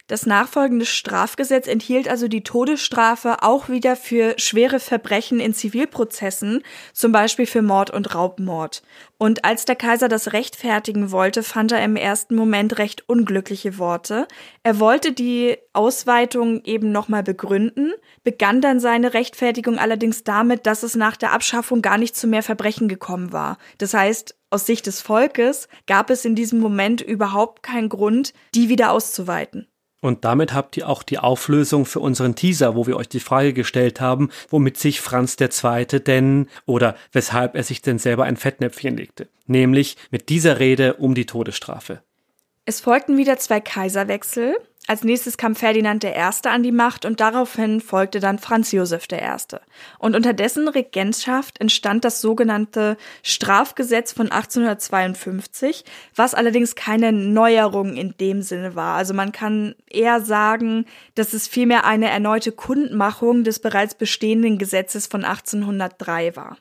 [0.07, 6.61] Das nachfolgende Strafgesetz enthielt also die Todesstrafe auch wieder für schwere Verbrechen in Zivilprozessen,
[6.93, 8.83] zum Beispiel für Mord und Raubmord.
[9.17, 14.27] Und als der Kaiser das rechtfertigen wollte, fand er im ersten Moment recht unglückliche Worte.
[14.61, 17.91] Er wollte die Ausweitung eben nochmal begründen,
[18.23, 22.43] begann dann seine Rechtfertigung allerdings damit, dass es nach der Abschaffung gar nicht zu mehr
[22.43, 23.57] Verbrechen gekommen war.
[23.79, 28.69] Das heißt, aus Sicht des Volkes gab es in diesem Moment überhaupt keinen Grund, die
[28.69, 29.67] wieder auszuweiten.
[30.05, 33.53] Und damit habt ihr auch die Auflösung für unseren Teaser, wo wir euch die Frage
[33.53, 35.85] gestellt haben, womit sich Franz II.
[35.99, 39.29] denn oder weshalb er sich denn selber ein Fettnäpfchen legte.
[39.47, 42.03] Nämlich mit dieser Rede um die Todesstrafe.
[42.67, 44.57] Es folgten wieder zwei Kaiserwechsel.
[44.87, 46.13] Als nächstes kam Ferdinand I.
[46.45, 49.57] an die Macht und daraufhin folgte dann Franz Josef I.
[49.99, 58.15] Und unter dessen Regentschaft entstand das sogenannte Strafgesetz von 1852, was allerdings keine Neuerung in
[58.19, 58.95] dem Sinne war.
[58.95, 65.05] Also man kann eher sagen, dass es vielmehr eine erneute Kundmachung des bereits bestehenden Gesetzes
[65.05, 66.57] von 1803 war.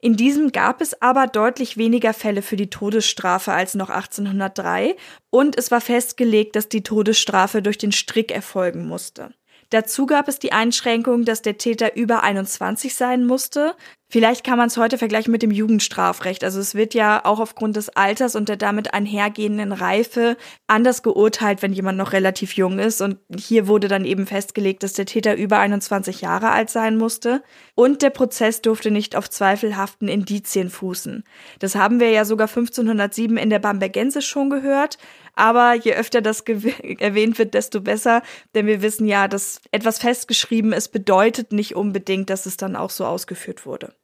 [0.00, 4.96] In diesem gab es aber deutlich weniger Fälle für die Todesstrafe als noch 1803
[5.30, 9.34] und es war festgelegt, dass die Todesstrafe durch den Strick erfolgen musste.
[9.70, 13.74] Dazu gab es die Einschränkung, dass der Täter über 21 sein musste
[14.10, 16.42] Vielleicht kann man es heute vergleichen mit dem Jugendstrafrecht.
[16.42, 21.60] Also es wird ja auch aufgrund des Alters und der damit einhergehenden Reife anders geurteilt,
[21.60, 23.02] wenn jemand noch relativ jung ist.
[23.02, 27.42] Und hier wurde dann eben festgelegt, dass der Täter über 21 Jahre alt sein musste.
[27.74, 31.22] Und der Prozess durfte nicht auf zweifelhaften Indizien fußen.
[31.58, 34.96] Das haben wir ja sogar 1507 in der Bambergense schon gehört.
[35.38, 36.40] Aber je öfter das
[36.98, 38.22] erwähnt wird, desto besser.
[38.56, 42.90] Denn wir wissen ja, dass etwas festgeschrieben ist, bedeutet nicht unbedingt, dass es dann auch
[42.90, 43.94] so ausgeführt wurde.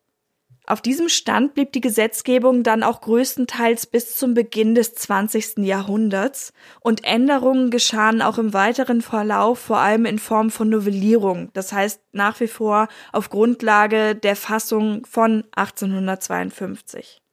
[0.66, 5.58] Auf diesem Stand blieb die Gesetzgebung dann auch größtenteils bis zum Beginn des 20.
[5.58, 11.72] Jahrhunderts und Änderungen geschahen auch im weiteren Verlauf vor allem in Form von Novellierung, das
[11.72, 17.23] heißt nach wie vor auf Grundlage der Fassung von 1852.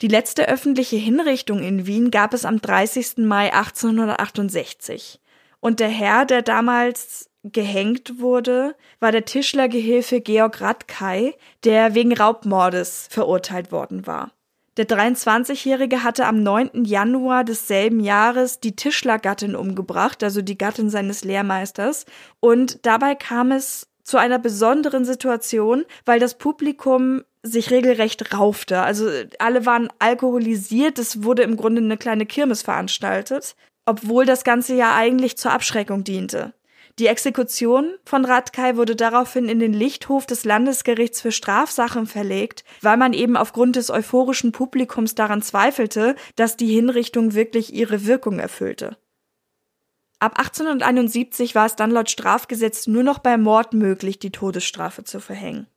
[0.00, 3.18] Die letzte öffentliche Hinrichtung in Wien gab es am 30.
[3.18, 5.20] Mai 1868.
[5.58, 11.34] Und der Herr, der damals gehängt wurde, war der Tischlergehilfe Georg Radkay,
[11.64, 14.30] der wegen Raubmordes verurteilt worden war.
[14.76, 16.84] Der 23-Jährige hatte am 9.
[16.84, 22.06] Januar desselben Jahres die Tischlergattin umgebracht, also die Gattin seines Lehrmeisters,
[22.38, 28.80] und dabei kam es zu einer besonderen Situation, weil das Publikum sich regelrecht raufte.
[28.80, 29.08] Also
[29.38, 33.56] alle waren alkoholisiert, es wurde im Grunde eine kleine Kirmes veranstaltet,
[33.86, 36.54] obwohl das Ganze ja eigentlich zur Abschreckung diente.
[36.98, 42.96] Die Exekution von Radkay wurde daraufhin in den Lichthof des Landesgerichts für Strafsachen verlegt, weil
[42.96, 48.96] man eben aufgrund des euphorischen Publikums daran zweifelte, dass die Hinrichtung wirklich ihre Wirkung erfüllte.
[50.18, 55.20] Ab 1871 war es dann laut Strafgesetz nur noch bei Mord möglich, die Todesstrafe zu
[55.20, 55.68] verhängen.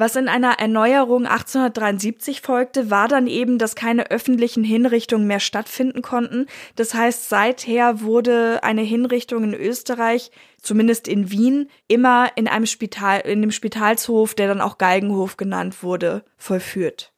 [0.00, 6.00] Was in einer Erneuerung 1873 folgte, war dann eben, dass keine öffentlichen Hinrichtungen mehr stattfinden
[6.00, 6.46] konnten.
[6.74, 10.30] Das heißt, seither wurde eine Hinrichtung in Österreich,
[10.62, 15.82] zumindest in Wien, immer in einem Spital, in dem Spitalshof, der dann auch Galgenhof genannt
[15.82, 17.12] wurde, vollführt.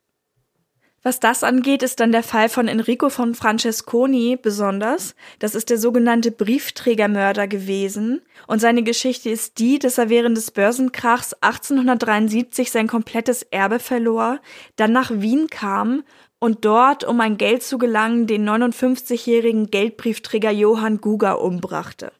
[1.04, 5.16] Was das angeht, ist dann der Fall von Enrico von Francesconi besonders.
[5.40, 8.22] Das ist der sogenannte Briefträgermörder gewesen.
[8.46, 14.40] Und seine Geschichte ist die, dass er während des Börsenkrachs 1873 sein komplettes Erbe verlor,
[14.76, 16.04] dann nach Wien kam
[16.38, 22.12] und dort, um an Geld zu gelangen, den 59-jährigen Geldbriefträger Johann Guger umbrachte.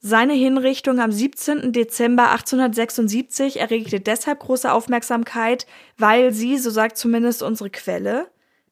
[0.00, 1.72] Seine Hinrichtung am 17.
[1.72, 8.28] Dezember 1876 erregte deshalb große Aufmerksamkeit, weil sie, so sagt zumindest unsere Quelle,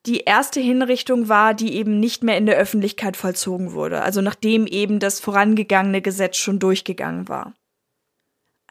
[0.07, 4.67] die erste Hinrichtung war, die eben nicht mehr in der Öffentlichkeit vollzogen wurde, also nachdem
[4.67, 7.55] eben das vorangegangene Gesetz schon durchgegangen war.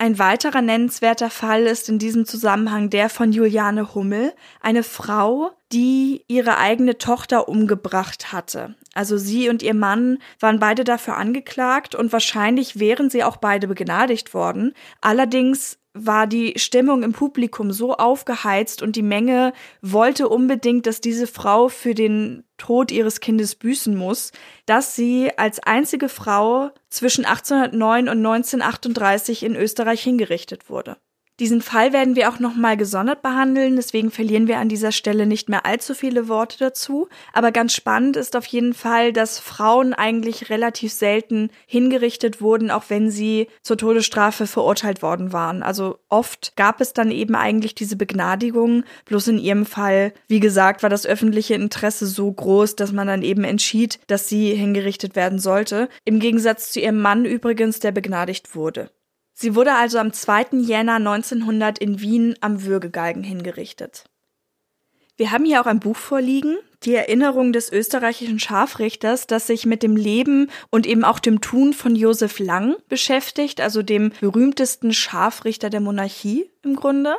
[0.04, 6.26] Ein weiterer nennenswerter Fall ist in diesem Zusammenhang der von Juliane Hummel, eine Frau, die
[6.28, 8.76] ihre eigene Tochter umgebracht hatte.
[8.94, 13.66] Also sie und ihr Mann waren beide dafür angeklagt und wahrscheinlich wären sie auch beide
[13.66, 14.74] begnadigt worden.
[15.00, 21.28] Allerdings war die Stimmung im Publikum so aufgeheizt und die Menge wollte unbedingt, dass diese
[21.28, 24.32] Frau für den Tod ihres Kindes büßen muss,
[24.66, 30.98] dass sie als einzige Frau zwischen 1809 und 1938 in Österreich hingerichtet wurde.
[31.44, 35.50] Diesen Fall werden wir auch nochmal gesondert behandeln, deswegen verlieren wir an dieser Stelle nicht
[35.50, 37.10] mehr allzu viele Worte dazu.
[37.34, 42.86] Aber ganz spannend ist auf jeden Fall, dass Frauen eigentlich relativ selten hingerichtet wurden, auch
[42.88, 45.64] wenn sie zur Todesstrafe verurteilt worden waren.
[45.64, 48.86] Also oft gab es dann eben eigentlich diese Begnadigung.
[49.04, 53.22] Bloß in ihrem Fall, wie gesagt, war das öffentliche Interesse so groß, dass man dann
[53.22, 55.90] eben entschied, dass sie hingerichtet werden sollte.
[56.06, 58.92] Im Gegensatz zu ihrem Mann übrigens, der begnadigt wurde.
[59.44, 60.60] Sie wurde also am 2.
[60.62, 64.06] Jänner 1900 in Wien am Würgegalgen hingerichtet.
[65.18, 69.84] Wir haben hier auch ein Buch vorliegen, die Erinnerung des österreichischen Scharfrichters, das sich mit
[69.84, 75.70] dem Leben und eben auch dem Tun von Josef Lang beschäftigt, also dem berühmtesten Scharfrichter
[75.70, 77.18] der Monarchie im Grunde.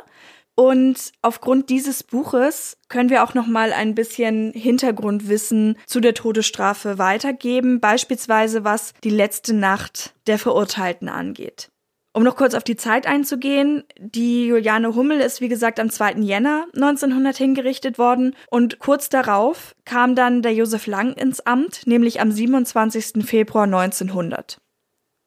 [0.55, 6.97] Und aufgrund dieses Buches können wir auch noch mal ein bisschen Hintergrundwissen zu der Todesstrafe
[6.97, 11.69] weitergeben, beispielsweise was die letzte Nacht der Verurteilten angeht.
[12.15, 16.13] Um noch kurz auf die Zeit einzugehen, die Juliane Hummel ist wie gesagt am 2.
[16.21, 22.21] Jänner 1900 hingerichtet worden und kurz darauf kam dann der Josef Lang ins Amt, nämlich
[22.21, 23.25] am 27.
[23.25, 24.61] Februar 1900.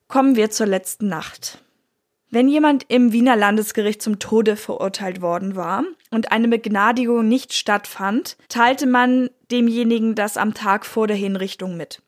[0.08, 1.62] Kommen wir zur letzten Nacht.
[2.30, 8.38] Wenn jemand im Wiener Landesgericht zum Tode verurteilt worden war und eine Begnadigung nicht stattfand,
[8.48, 12.00] teilte man demjenigen das am Tag vor der Hinrichtung mit.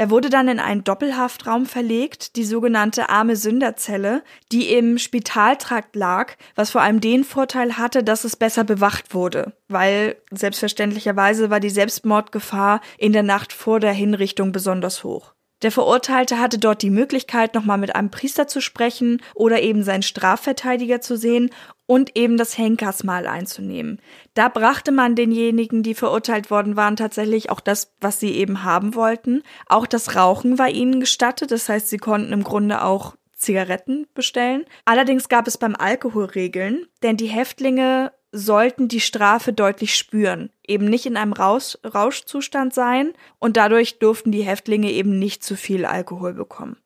[0.00, 6.36] Er wurde dann in einen Doppelhaftraum verlegt, die sogenannte arme Sünderzelle, die im Spitaltrakt lag,
[6.54, 11.68] was vor allem den Vorteil hatte, dass es besser bewacht wurde, weil selbstverständlicherweise war die
[11.68, 15.34] Selbstmordgefahr in der Nacht vor der Hinrichtung besonders hoch.
[15.60, 20.02] Der Verurteilte hatte dort die Möglichkeit, nochmal mit einem Priester zu sprechen oder eben seinen
[20.02, 21.50] Strafverteidiger zu sehen
[21.90, 24.00] und eben das Henkersmahl einzunehmen.
[24.34, 28.94] Da brachte man denjenigen, die verurteilt worden waren, tatsächlich auch das, was sie eben haben
[28.94, 29.42] wollten.
[29.66, 34.66] Auch das Rauchen war ihnen gestattet, das heißt, sie konnten im Grunde auch Zigaretten bestellen.
[34.84, 40.84] Allerdings gab es beim Alkohol Regeln, denn die Häftlinge sollten die Strafe deutlich spüren, eben
[40.84, 45.84] nicht in einem Rausch Rauschzustand sein und dadurch durften die Häftlinge eben nicht zu viel
[45.84, 46.76] Alkohol bekommen.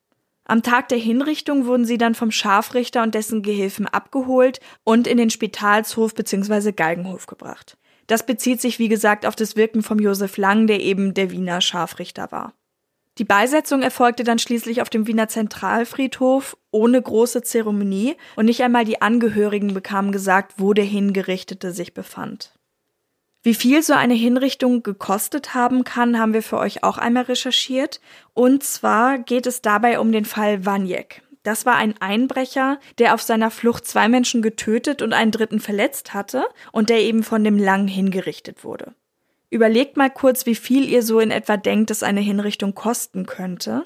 [0.45, 5.17] Am Tag der Hinrichtung wurden sie dann vom Scharfrichter und dessen Gehilfen abgeholt und in
[5.17, 6.73] den Spitalshof bzw.
[6.73, 7.79] Galgenhof gebracht.
[8.07, 11.63] Das bezieht sich, wie gesagt, auf das Wirken von Josef Lang, der eben der Wiener
[11.63, 12.53] Scharfrichter war.
[13.17, 18.85] Die Beisetzung erfolgte dann schließlich auf dem Wiener Zentralfriedhof ohne große Zeremonie und nicht einmal
[18.85, 22.53] die Angehörigen bekamen gesagt, wo der Hingerichtete sich befand.
[23.45, 28.01] Wie viel so eine Hinrichtung gekostet haben kann, haben wir für euch auch einmal recherchiert.
[28.33, 31.21] Und zwar geht es dabei um den Fall Waniek.
[31.43, 36.15] Das war ein Einbrecher, der auf seiner Flucht zwei Menschen getötet und einen dritten verletzt
[36.15, 38.95] hatte und der eben von dem Lang hingerichtet wurde.
[39.51, 43.85] Überlegt mal kurz, wie viel ihr so in etwa denkt, dass eine Hinrichtung kosten könnte.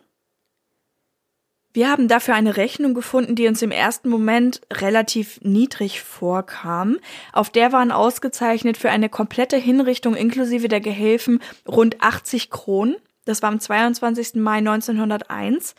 [1.72, 6.98] Wir haben dafür eine Rechnung gefunden, die uns im ersten Moment relativ niedrig vorkam.
[7.32, 12.96] Auf der waren ausgezeichnet für eine komplette Hinrichtung inklusive der Gehilfen rund 80 Kronen.
[13.26, 14.36] Das war am 22.
[14.36, 15.74] Mai 1901.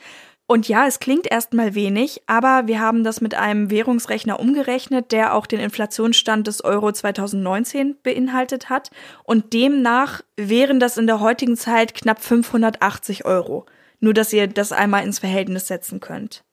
[0.52, 5.36] Und ja, es klingt erstmal wenig, aber wir haben das mit einem Währungsrechner umgerechnet, der
[5.36, 8.90] auch den Inflationsstand des Euro 2019 beinhaltet hat.
[9.24, 13.68] Und demnach wären das in der heutigen Zeit knapp 580 Euro.
[14.00, 16.44] Nur, dass ihr das einmal ins Verhältnis setzen könnt.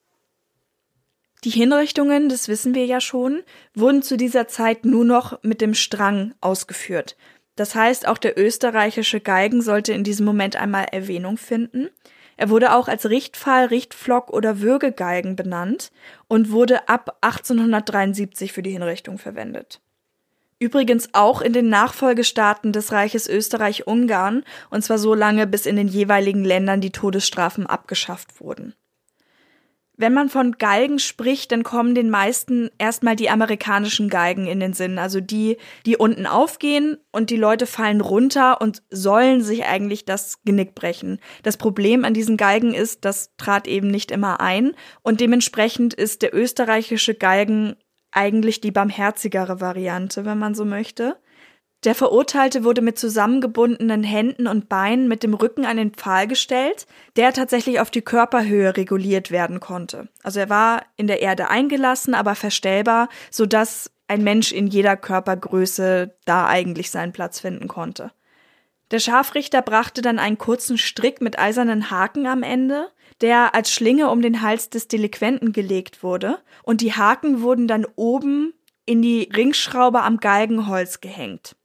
[1.43, 3.43] Die Hinrichtungen, das wissen wir ja schon,
[3.73, 7.15] wurden zu dieser Zeit nur noch mit dem Strang ausgeführt.
[7.55, 11.89] Das heißt, auch der österreichische Geigen sollte in diesem Moment einmal Erwähnung finden.
[12.37, 15.91] Er wurde auch als Richtpfahl, Richtpflock oder Würgegeigen benannt
[16.27, 19.81] und wurde ab 1873 für die Hinrichtung verwendet.
[20.59, 25.87] Übrigens auch in den Nachfolgestaaten des Reiches Österreich-Ungarn, und zwar so lange, bis in den
[25.87, 28.73] jeweiligen Ländern die Todesstrafen abgeschafft wurden.
[29.99, 34.73] Wenn man von Galgen spricht, dann kommen den meisten erstmal die amerikanischen Geigen in den
[34.73, 40.05] Sinn, also die, die unten aufgehen und die Leute fallen runter und sollen sich eigentlich
[40.05, 41.19] das Genick brechen.
[41.41, 46.21] Das Problem an diesen Geigen ist, das trat eben nicht immer ein und dementsprechend ist
[46.21, 47.75] der österreichische Galgen
[48.17, 51.17] eigentlich die barmherzigere Variante, wenn man so möchte.
[51.83, 56.87] Der Verurteilte wurde mit zusammengebundenen Händen und Beinen mit dem Rücken an den Pfahl gestellt,
[57.15, 60.09] der tatsächlich auf die Körperhöhe reguliert werden konnte.
[60.23, 66.15] Also er war in der Erde eingelassen, aber verstellbar, sodass ein Mensch in jeder Körpergröße
[66.25, 68.11] da eigentlich seinen Platz finden konnte.
[68.89, 72.87] Der Scharfrichter brachte dann einen kurzen Strick mit eisernen Haken am Ende,
[73.21, 77.85] der als Schlinge um den Hals des Delinquenten gelegt wurde, und die Haken wurden dann
[77.95, 78.53] oben
[78.85, 81.55] in die Ringschraube am Galgenholz gehängt.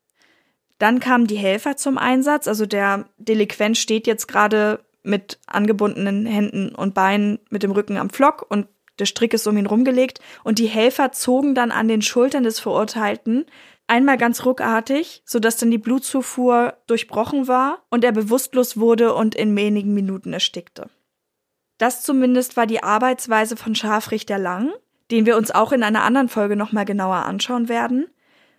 [0.78, 2.48] Dann kamen die Helfer zum Einsatz.
[2.48, 8.10] Also der Delinquent steht jetzt gerade mit angebundenen Händen und Beinen mit dem Rücken am
[8.10, 8.66] Flock und
[8.98, 10.20] der Strick ist um ihn rumgelegt.
[10.42, 13.46] Und die Helfer zogen dann an den Schultern des Verurteilten
[13.86, 19.56] einmal ganz ruckartig, sodass dann die Blutzufuhr durchbrochen war und er bewusstlos wurde und in
[19.56, 20.90] wenigen Minuten erstickte.
[21.82, 24.70] Das zumindest war die Arbeitsweise von Scharfrichter Lang,
[25.10, 28.06] den wir uns auch in einer anderen Folge nochmal genauer anschauen werden.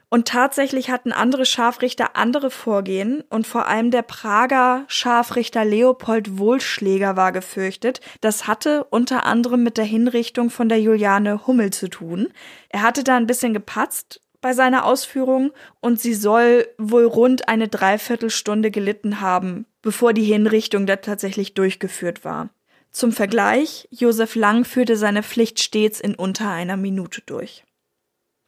[0.09, 7.15] Und tatsächlich hatten andere Scharfrichter andere Vorgehen und vor allem der Prager Scharfrichter Leopold Wohlschläger
[7.15, 8.01] war gefürchtet.
[8.19, 12.27] Das hatte unter anderem mit der Hinrichtung von der Juliane Hummel zu tun.
[12.67, 17.69] Er hatte da ein bisschen gepatzt bei seiner Ausführung und sie soll wohl rund eine
[17.69, 22.49] Dreiviertelstunde gelitten haben, bevor die Hinrichtung da tatsächlich durchgeführt war.
[22.93, 27.63] Zum Vergleich, Josef Lang führte seine Pflicht stets in unter einer Minute durch.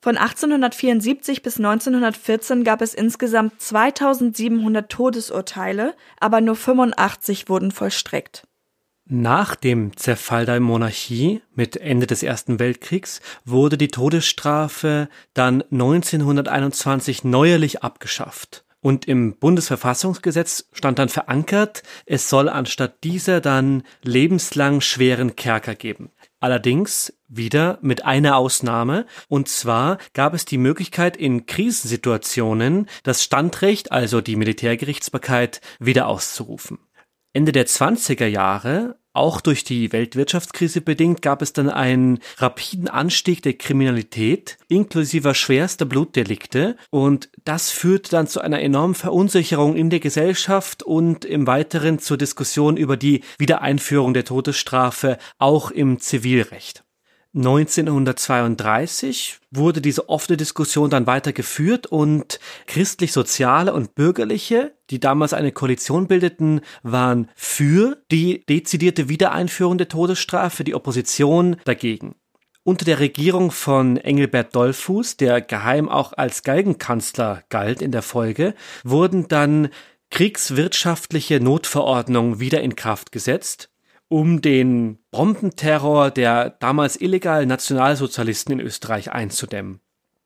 [0.02, 8.48] Von 1874 bis 1914 gab es insgesamt 2700 Todesurteile, aber nur 85 wurden vollstreckt.
[9.08, 17.24] Nach dem Zerfall der Monarchie mit Ende des Ersten Weltkriegs wurde die Todesstrafe dann 1921
[17.24, 18.65] neuerlich abgeschafft.
[18.86, 26.12] Und im Bundesverfassungsgesetz stand dann verankert, es soll anstatt dieser dann lebenslang schweren Kerker geben.
[26.40, 33.92] Allerdings wieder mit einer Ausnahme, und zwar gab es die Möglichkeit in Krisensituationen das Standrecht,
[33.92, 36.78] also die Militärgerichtsbarkeit, wieder auszurufen.
[37.34, 43.42] Ende der 20er Jahre Auch durch die Weltwirtschaftskrise bedingt gab es dann einen rapiden Anstieg
[43.42, 50.02] der Kriminalität inklusive schwerster Blutdelikte und das führte dann zu einer enormen Verunsicherung in der
[50.02, 56.85] Gesellschaft und im Weiteren zur Diskussion über die Wiedereinführung der Todesstrafe auch im Zivilrecht.
[57.36, 66.08] 1932 wurde diese offene Diskussion dann weitergeführt und christlich-soziale und bürgerliche, die damals eine Koalition
[66.08, 72.16] bildeten, waren für die dezidierte Wiedereinführung der Todesstrafe, die Opposition dagegen.
[72.64, 78.56] Unter der Regierung von Engelbert Dollfuß, der geheim auch als Galgenkanzler galt in der Folge,
[78.86, 79.68] wurden dann
[80.10, 83.70] kriegswirtschaftliche Notverordnungen wieder in Kraft gesetzt
[84.08, 89.82] um den Bombenterror der damals illegalen Nationalsozialisten in Österreich einzudämmen.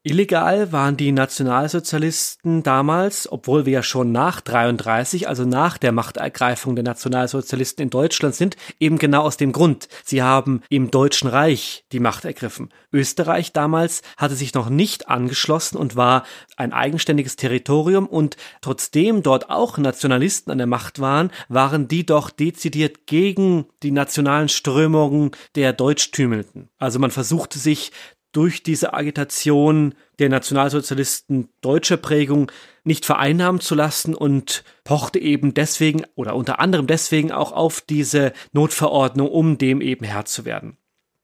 [0.10, 6.76] Illegal waren die Nationalsozialisten damals, obwohl wir ja schon nach 33, also nach der Machtergreifung
[6.76, 9.88] der Nationalsozialisten in Deutschland sind, eben genau aus dem Grund.
[10.04, 12.70] Sie haben im Deutschen Reich die Macht ergriffen.
[12.92, 16.24] Österreich damals hatte sich noch nicht angeschlossen und war
[16.58, 22.32] ein eigenständiges Territorium und trotzdem dort auch Nationalisten an der Macht waren, waren die doch
[22.32, 26.70] dezidiert gegen die nationalen Strömungen der Deutschtümelten.
[26.80, 27.92] Also man versuchte sich
[28.32, 32.52] durch diese Agitation der Nationalsozialisten deutscher Prägung
[32.84, 38.34] nicht vereinnahmen zu lassen und pochte eben deswegen oder unter anderem deswegen auch auf diese
[38.52, 40.78] Notverordnung, um dem eben Herr zu werden.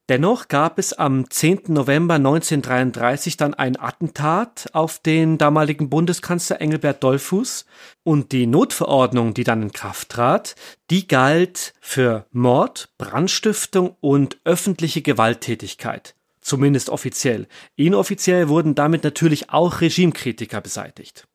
[0.07, 1.61] Dennoch gab es am 10.
[1.69, 7.65] November 1933 dann ein Attentat auf den damaligen Bundeskanzler Engelbert Dollfuß
[8.03, 10.55] und die Notverordnung, die dann in Kraft trat,
[10.91, 17.47] die galt für Mord, Brandstiftung und öffentliche Gewalttätigkeit zumindest offiziell.
[17.75, 21.27] Inoffiziell wurden damit natürlich auch Regimekritiker beseitigt.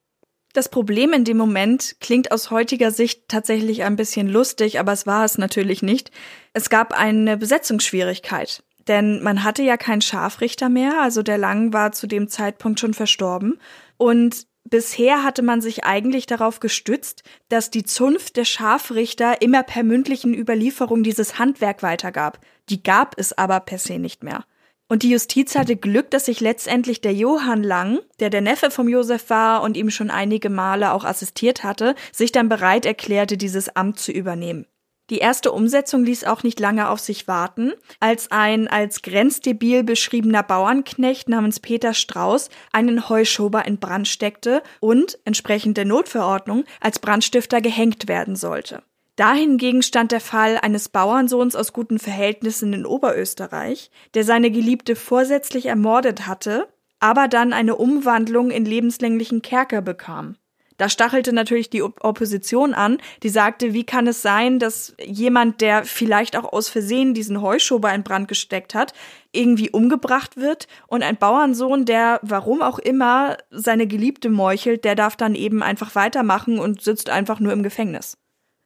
[0.53, 5.07] Das Problem in dem Moment klingt aus heutiger Sicht tatsächlich ein bisschen lustig, aber es
[5.07, 6.11] war es natürlich nicht.
[6.53, 8.65] Es gab eine Besetzungsschwierigkeit.
[8.89, 12.95] Denn man hatte ja keinen Scharfrichter mehr, also der Lang war zu dem Zeitpunkt schon
[12.95, 13.61] verstorben.
[13.97, 19.85] Und bisher hatte man sich eigentlich darauf gestützt, dass die Zunft der Scharfrichter immer per
[19.85, 22.41] mündlichen Überlieferung dieses Handwerk weitergab.
[22.69, 24.45] Die gab es aber per se nicht mehr.
[24.91, 28.89] Und die Justiz hatte Glück, dass sich letztendlich der Johann Lang, der der Neffe vom
[28.89, 33.77] Josef war und ihm schon einige Male auch assistiert hatte, sich dann bereit erklärte, dieses
[33.77, 34.67] Amt zu übernehmen.
[35.09, 40.43] Die erste Umsetzung ließ auch nicht lange auf sich warten, als ein als grenzdebil beschriebener
[40.43, 47.61] Bauernknecht namens Peter Strauß einen Heuschober in Brand steckte und, entsprechend der Notverordnung, als Brandstifter
[47.61, 48.83] gehängt werden sollte.
[49.21, 55.67] Dahingegen stand der Fall eines Bauernsohns aus guten Verhältnissen in Oberösterreich, der seine Geliebte vorsätzlich
[55.67, 56.69] ermordet hatte,
[57.01, 60.37] aber dann eine Umwandlung in lebenslänglichen Kerker bekam.
[60.79, 65.85] Da stachelte natürlich die Opposition an, die sagte, wie kann es sein, dass jemand, der
[65.85, 68.95] vielleicht auch aus Versehen diesen Heuschober in Brand gesteckt hat,
[69.33, 75.15] irgendwie umgebracht wird und ein Bauernsohn, der warum auch immer seine Geliebte meuchelt, der darf
[75.15, 78.17] dann eben einfach weitermachen und sitzt einfach nur im Gefängnis.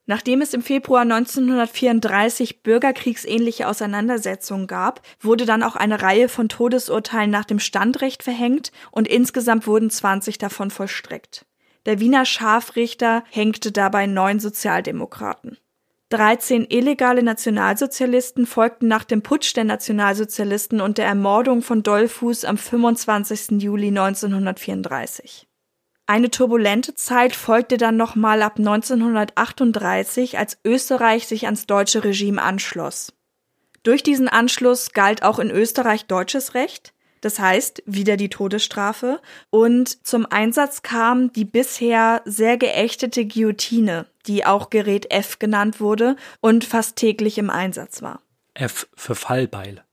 [0.06, 7.30] Nachdem es im Februar 1934 bürgerkriegsähnliche Auseinandersetzungen gab, wurde dann auch eine Reihe von Todesurteilen
[7.30, 11.46] nach dem Standrecht verhängt und insgesamt wurden 20 davon vollstreckt.
[11.86, 15.58] Der Wiener Scharfrichter hängte dabei neun Sozialdemokraten.
[16.10, 22.58] 13 illegale Nationalsozialisten folgten nach dem Putsch der Nationalsozialisten und der Ermordung von Dollfuß am
[22.58, 23.62] 25.
[23.62, 25.48] Juli 1934.
[26.06, 33.14] Eine turbulente Zeit folgte dann nochmal ab 1938, als Österreich sich ans deutsche Regime anschloss.
[33.84, 36.92] Durch diesen Anschluss galt auch in Österreich deutsches Recht,
[37.22, 44.44] das heißt wieder die Todesstrafe, und zum Einsatz kam die bisher sehr geächtete Guillotine, die
[44.44, 48.20] auch Gerät F genannt wurde und fast täglich im Einsatz war.
[48.52, 49.84] F für Fallbeil.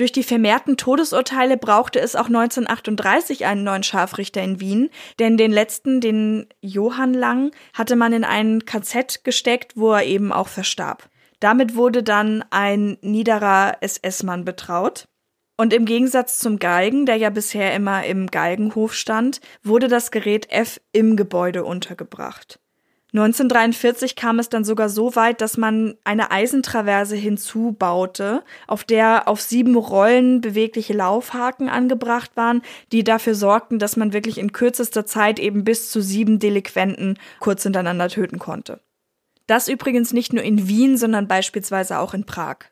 [0.00, 4.88] Durch die vermehrten Todesurteile brauchte es auch 1938 einen neuen Scharfrichter in Wien,
[5.18, 10.32] denn den letzten, den Johann Lang, hatte man in ein KZ gesteckt, wo er eben
[10.32, 11.10] auch verstarb.
[11.38, 15.06] Damit wurde dann ein niederer SS-Mann betraut.
[15.58, 20.50] Und im Gegensatz zum Galgen, der ja bisher immer im Galgenhof stand, wurde das Gerät
[20.50, 22.58] F im Gebäude untergebracht.
[23.12, 29.40] 1943 kam es dann sogar so weit, dass man eine Eisentraverse hinzubaute, auf der auf
[29.40, 35.38] sieben Rollen bewegliche Laufhaken angebracht waren, die dafür sorgten, dass man wirklich in kürzester Zeit
[35.40, 38.80] eben bis zu sieben Delinquenten kurz hintereinander töten konnte.
[39.48, 42.66] Das übrigens nicht nur in Wien, sondern beispielsweise auch in Prag.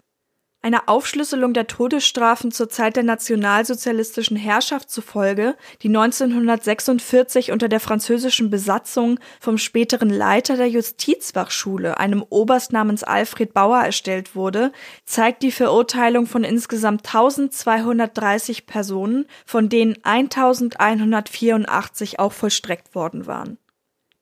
[0.61, 8.51] Einer Aufschlüsselung der Todesstrafen zur Zeit der nationalsozialistischen Herrschaft zufolge, die 1946 unter der französischen
[8.51, 14.73] Besatzung vom späteren Leiter der Justizwachschule, einem Oberst namens Alfred Bauer, erstellt wurde,
[15.07, 23.59] zeigt die Verurteilung von insgesamt 1230 Personen, von denen 1184 auch vollstreckt worden waren.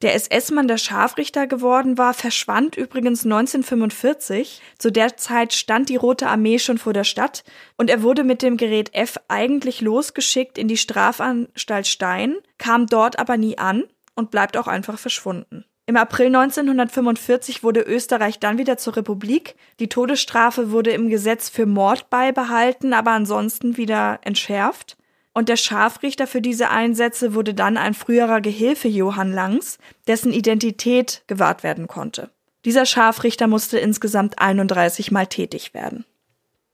[0.03, 4.61] Der SS-Mann, der Scharfrichter geworden war, verschwand übrigens 1945.
[4.77, 7.43] Zu der Zeit stand die Rote Armee schon vor der Stadt
[7.77, 13.17] und er wurde mit dem Gerät F eigentlich losgeschickt in die Strafanstalt Stein, kam dort
[13.17, 15.65] aber nie an und bleibt auch einfach verschwunden.
[15.87, 19.55] Im April 1945 wurde Österreich dann wieder zur Republik.
[19.79, 24.97] Die Todesstrafe wurde im Gesetz für Mord beibehalten, aber ansonsten wieder entschärft
[25.37, 29.77] und der Scharfrichter für diese Einsätze wurde dann ein früherer Gehilfe Johann Langs,
[30.07, 32.31] dessen Identität gewahrt werden konnte.
[32.65, 36.05] Dieser Scharfrichter musste insgesamt 31 Mal tätig werden.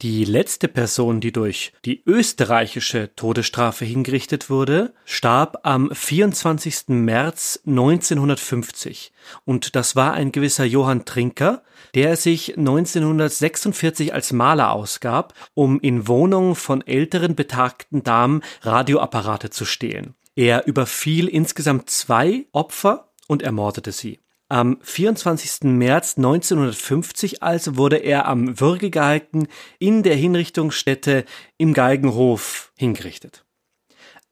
[0.02, 6.88] Die letzte Person, die durch die österreichische Todesstrafe hingerichtet wurde, starb am 24.
[6.88, 9.12] März 1950.
[9.44, 11.64] Und das war ein gewisser Johann Trinker,
[11.96, 19.66] der sich 1946 als Maler ausgab, um in Wohnungen von älteren betagten Damen Radioapparate zu
[19.66, 20.16] stehlen.
[20.36, 24.20] Er überfiel insgesamt zwei Opfer und ermordete sie.
[24.50, 25.64] Am 24.
[25.64, 29.48] März 1950 also wurde er am Würgegalgen
[29.80, 31.26] in der Hinrichtungsstätte
[31.58, 33.43] im Galgenhof hingerichtet.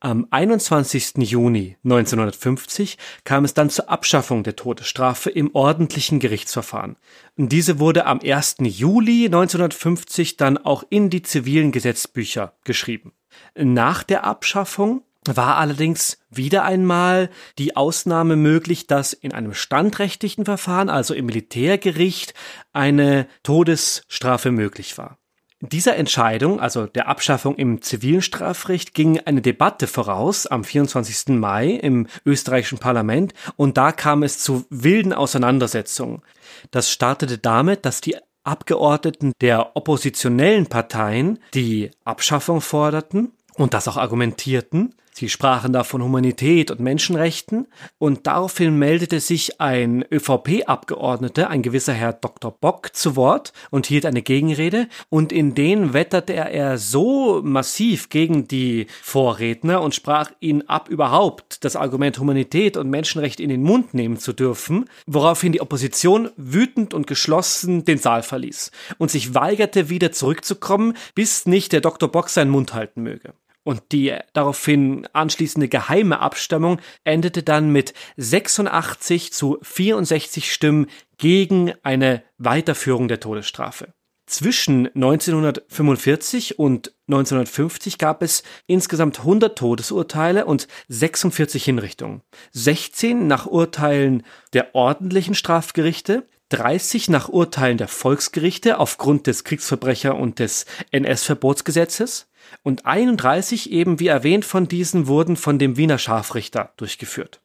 [0.03, 1.17] Am 21.
[1.17, 6.97] Juni 1950 kam es dann zur Abschaffung der Todesstrafe im ordentlichen Gerichtsverfahren.
[7.37, 8.55] Diese wurde am 1.
[8.61, 13.13] Juli 1950 dann auch in die zivilen Gesetzbücher geschrieben.
[13.55, 17.29] Nach der Abschaffung war allerdings wieder einmal
[17.59, 22.33] die Ausnahme möglich, dass in einem standrechtlichen Verfahren, also im Militärgericht,
[22.73, 25.20] eine Todesstrafe möglich war.
[25.61, 31.35] Dieser Entscheidung, also der Abschaffung im zivilen Strafrecht, ging eine Debatte voraus am 24.
[31.37, 36.23] Mai im österreichischen Parlament und da kam es zu wilden Auseinandersetzungen.
[36.71, 43.97] Das startete damit, dass die Abgeordneten der oppositionellen Parteien die Abschaffung forderten und das auch
[43.97, 44.95] argumentierten.
[45.13, 51.93] Sie sprachen da von Humanität und Menschenrechten und daraufhin meldete sich ein ÖVP-Abgeordneter, ein gewisser
[51.93, 52.51] Herr Dr.
[52.51, 58.47] Bock, zu Wort und hielt eine Gegenrede und in denen wetterte er so massiv gegen
[58.47, 63.93] die Vorredner und sprach ihnen ab, überhaupt das Argument Humanität und Menschenrecht in den Mund
[63.93, 69.89] nehmen zu dürfen, woraufhin die Opposition wütend und geschlossen den Saal verließ und sich weigerte,
[69.89, 72.09] wieder zurückzukommen, bis nicht der Dr.
[72.09, 73.33] Bock seinen Mund halten möge.
[73.63, 80.87] Und die daraufhin anschließende geheime Abstimmung endete dann mit 86 zu 64 Stimmen
[81.17, 83.93] gegen eine Weiterführung der Todesstrafe.
[84.31, 92.21] Zwischen 1945 und 1950 gab es insgesamt 100 Todesurteile und 46 Hinrichtungen.
[92.53, 100.39] 16 nach Urteilen der ordentlichen Strafgerichte, 30 nach Urteilen der Volksgerichte aufgrund des Kriegsverbrecher- und
[100.39, 102.30] des NS-Verbotsgesetzes,
[102.63, 107.41] und 31 eben wie erwähnt von diesen wurden von dem Wiener Scharfrichter durchgeführt.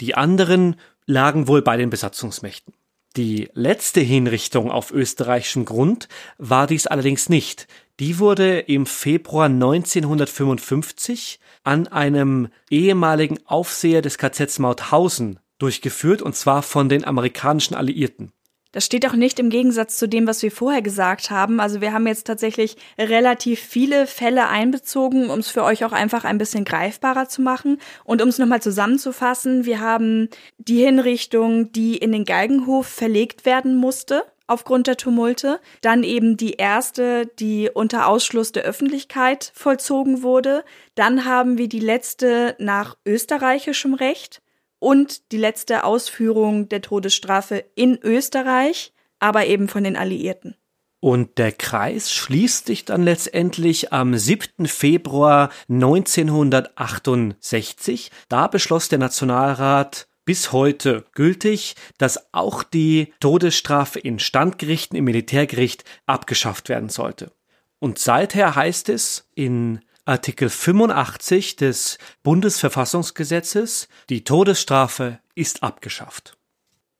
[0.00, 2.74] Die anderen lagen wohl bei den Besatzungsmächten.
[3.16, 6.08] Die letzte Hinrichtung auf österreichischem Grund
[6.38, 7.68] war dies allerdings nicht.
[8.00, 16.62] Die wurde im Februar 1955 an einem ehemaligen Aufseher des KZs Mauthausen durchgeführt, und zwar
[16.62, 18.32] von den amerikanischen Alliierten.
[18.72, 21.60] Das steht auch nicht im Gegensatz zu dem, was wir vorher gesagt haben.
[21.60, 26.24] Also wir haben jetzt tatsächlich relativ viele Fälle einbezogen, um es für euch auch einfach
[26.24, 27.78] ein bisschen greifbarer zu machen.
[28.04, 33.76] Und um es nochmal zusammenzufassen, wir haben die Hinrichtung, die in den Galgenhof verlegt werden
[33.76, 35.60] musste aufgrund der Tumulte.
[35.80, 40.64] Dann eben die erste, die unter Ausschluss der Öffentlichkeit vollzogen wurde.
[40.94, 44.41] Dann haben wir die letzte nach österreichischem Recht
[44.82, 50.56] und die letzte Ausführung der Todesstrafe in Österreich, aber eben von den Alliierten.
[50.98, 54.66] Und der Kreis schließt sich dann letztendlich am 7.
[54.66, 58.10] Februar 1968.
[58.28, 65.84] Da beschloss der Nationalrat bis heute gültig, dass auch die Todesstrafe in Standgerichten im Militärgericht
[66.06, 67.30] abgeschafft werden sollte.
[67.78, 76.36] Und seither heißt es in Artikel 85 des Bundesverfassungsgesetzes, die Todesstrafe ist abgeschafft.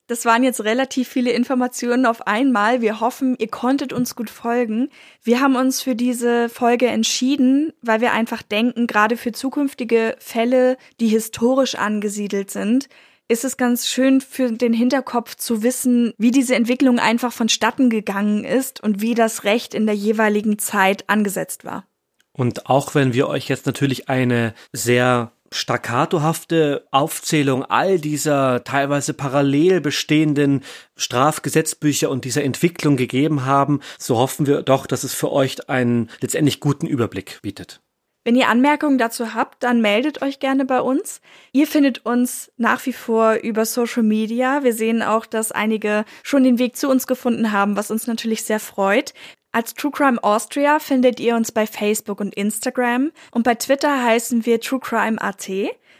[0.07, 2.80] Das waren jetzt relativ viele Informationen auf einmal.
[2.80, 4.88] Wir hoffen, ihr konntet uns gut folgen.
[5.22, 10.76] Wir haben uns für diese Folge entschieden, weil wir einfach denken, gerade für zukünftige Fälle,
[11.00, 12.88] die historisch angesiedelt sind,
[13.26, 18.44] ist es ganz schön für den Hinterkopf zu wissen, wie diese Entwicklung einfach vonstatten gegangen
[18.44, 21.84] ist und wie das Recht in der jeweiligen Zeit angesetzt war.
[22.33, 29.80] Und auch wenn wir euch jetzt natürlich eine sehr staccatohafte Aufzählung all dieser teilweise parallel
[29.80, 30.62] bestehenden
[30.97, 36.11] Strafgesetzbücher und dieser Entwicklung gegeben haben, so hoffen wir doch, dass es für euch einen
[36.20, 37.80] letztendlich guten Überblick bietet.
[38.24, 41.20] Wenn ihr Anmerkungen dazu habt, dann meldet euch gerne bei uns.
[41.53, 44.62] Ihr findet uns nach wie vor über Social Media.
[44.62, 48.45] Wir sehen auch, dass einige schon den Weg zu uns gefunden haben, was uns natürlich
[48.45, 49.12] sehr freut.
[49.55, 54.46] Als True Crime Austria findet ihr uns bei Facebook und Instagram und bei Twitter heißen
[54.46, 55.50] wir True Crime AT.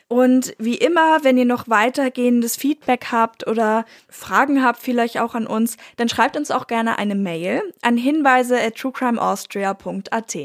[0.09, 5.47] Und wie immer, wenn ihr noch weitergehendes Feedback habt oder Fragen habt, vielleicht auch an
[5.47, 10.39] uns, dann schreibt uns auch gerne eine Mail an hinweise at truecrimeaustria.at.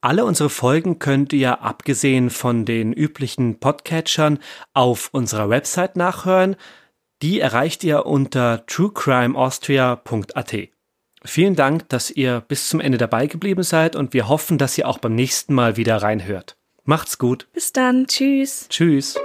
[0.00, 4.40] Alle unsere Folgen könnt ihr abgesehen von den üblichen Podcatchern
[4.74, 6.56] auf unserer Website nachhören.
[7.22, 10.71] Die erreicht ihr unter truecrimeaustria.at.
[11.24, 14.88] Vielen Dank, dass ihr bis zum Ende dabei geblieben seid und wir hoffen, dass ihr
[14.88, 16.56] auch beim nächsten Mal wieder reinhört.
[16.84, 17.46] Macht's gut.
[17.52, 18.06] Bis dann.
[18.06, 18.66] Tschüss.
[18.68, 19.18] Tschüss.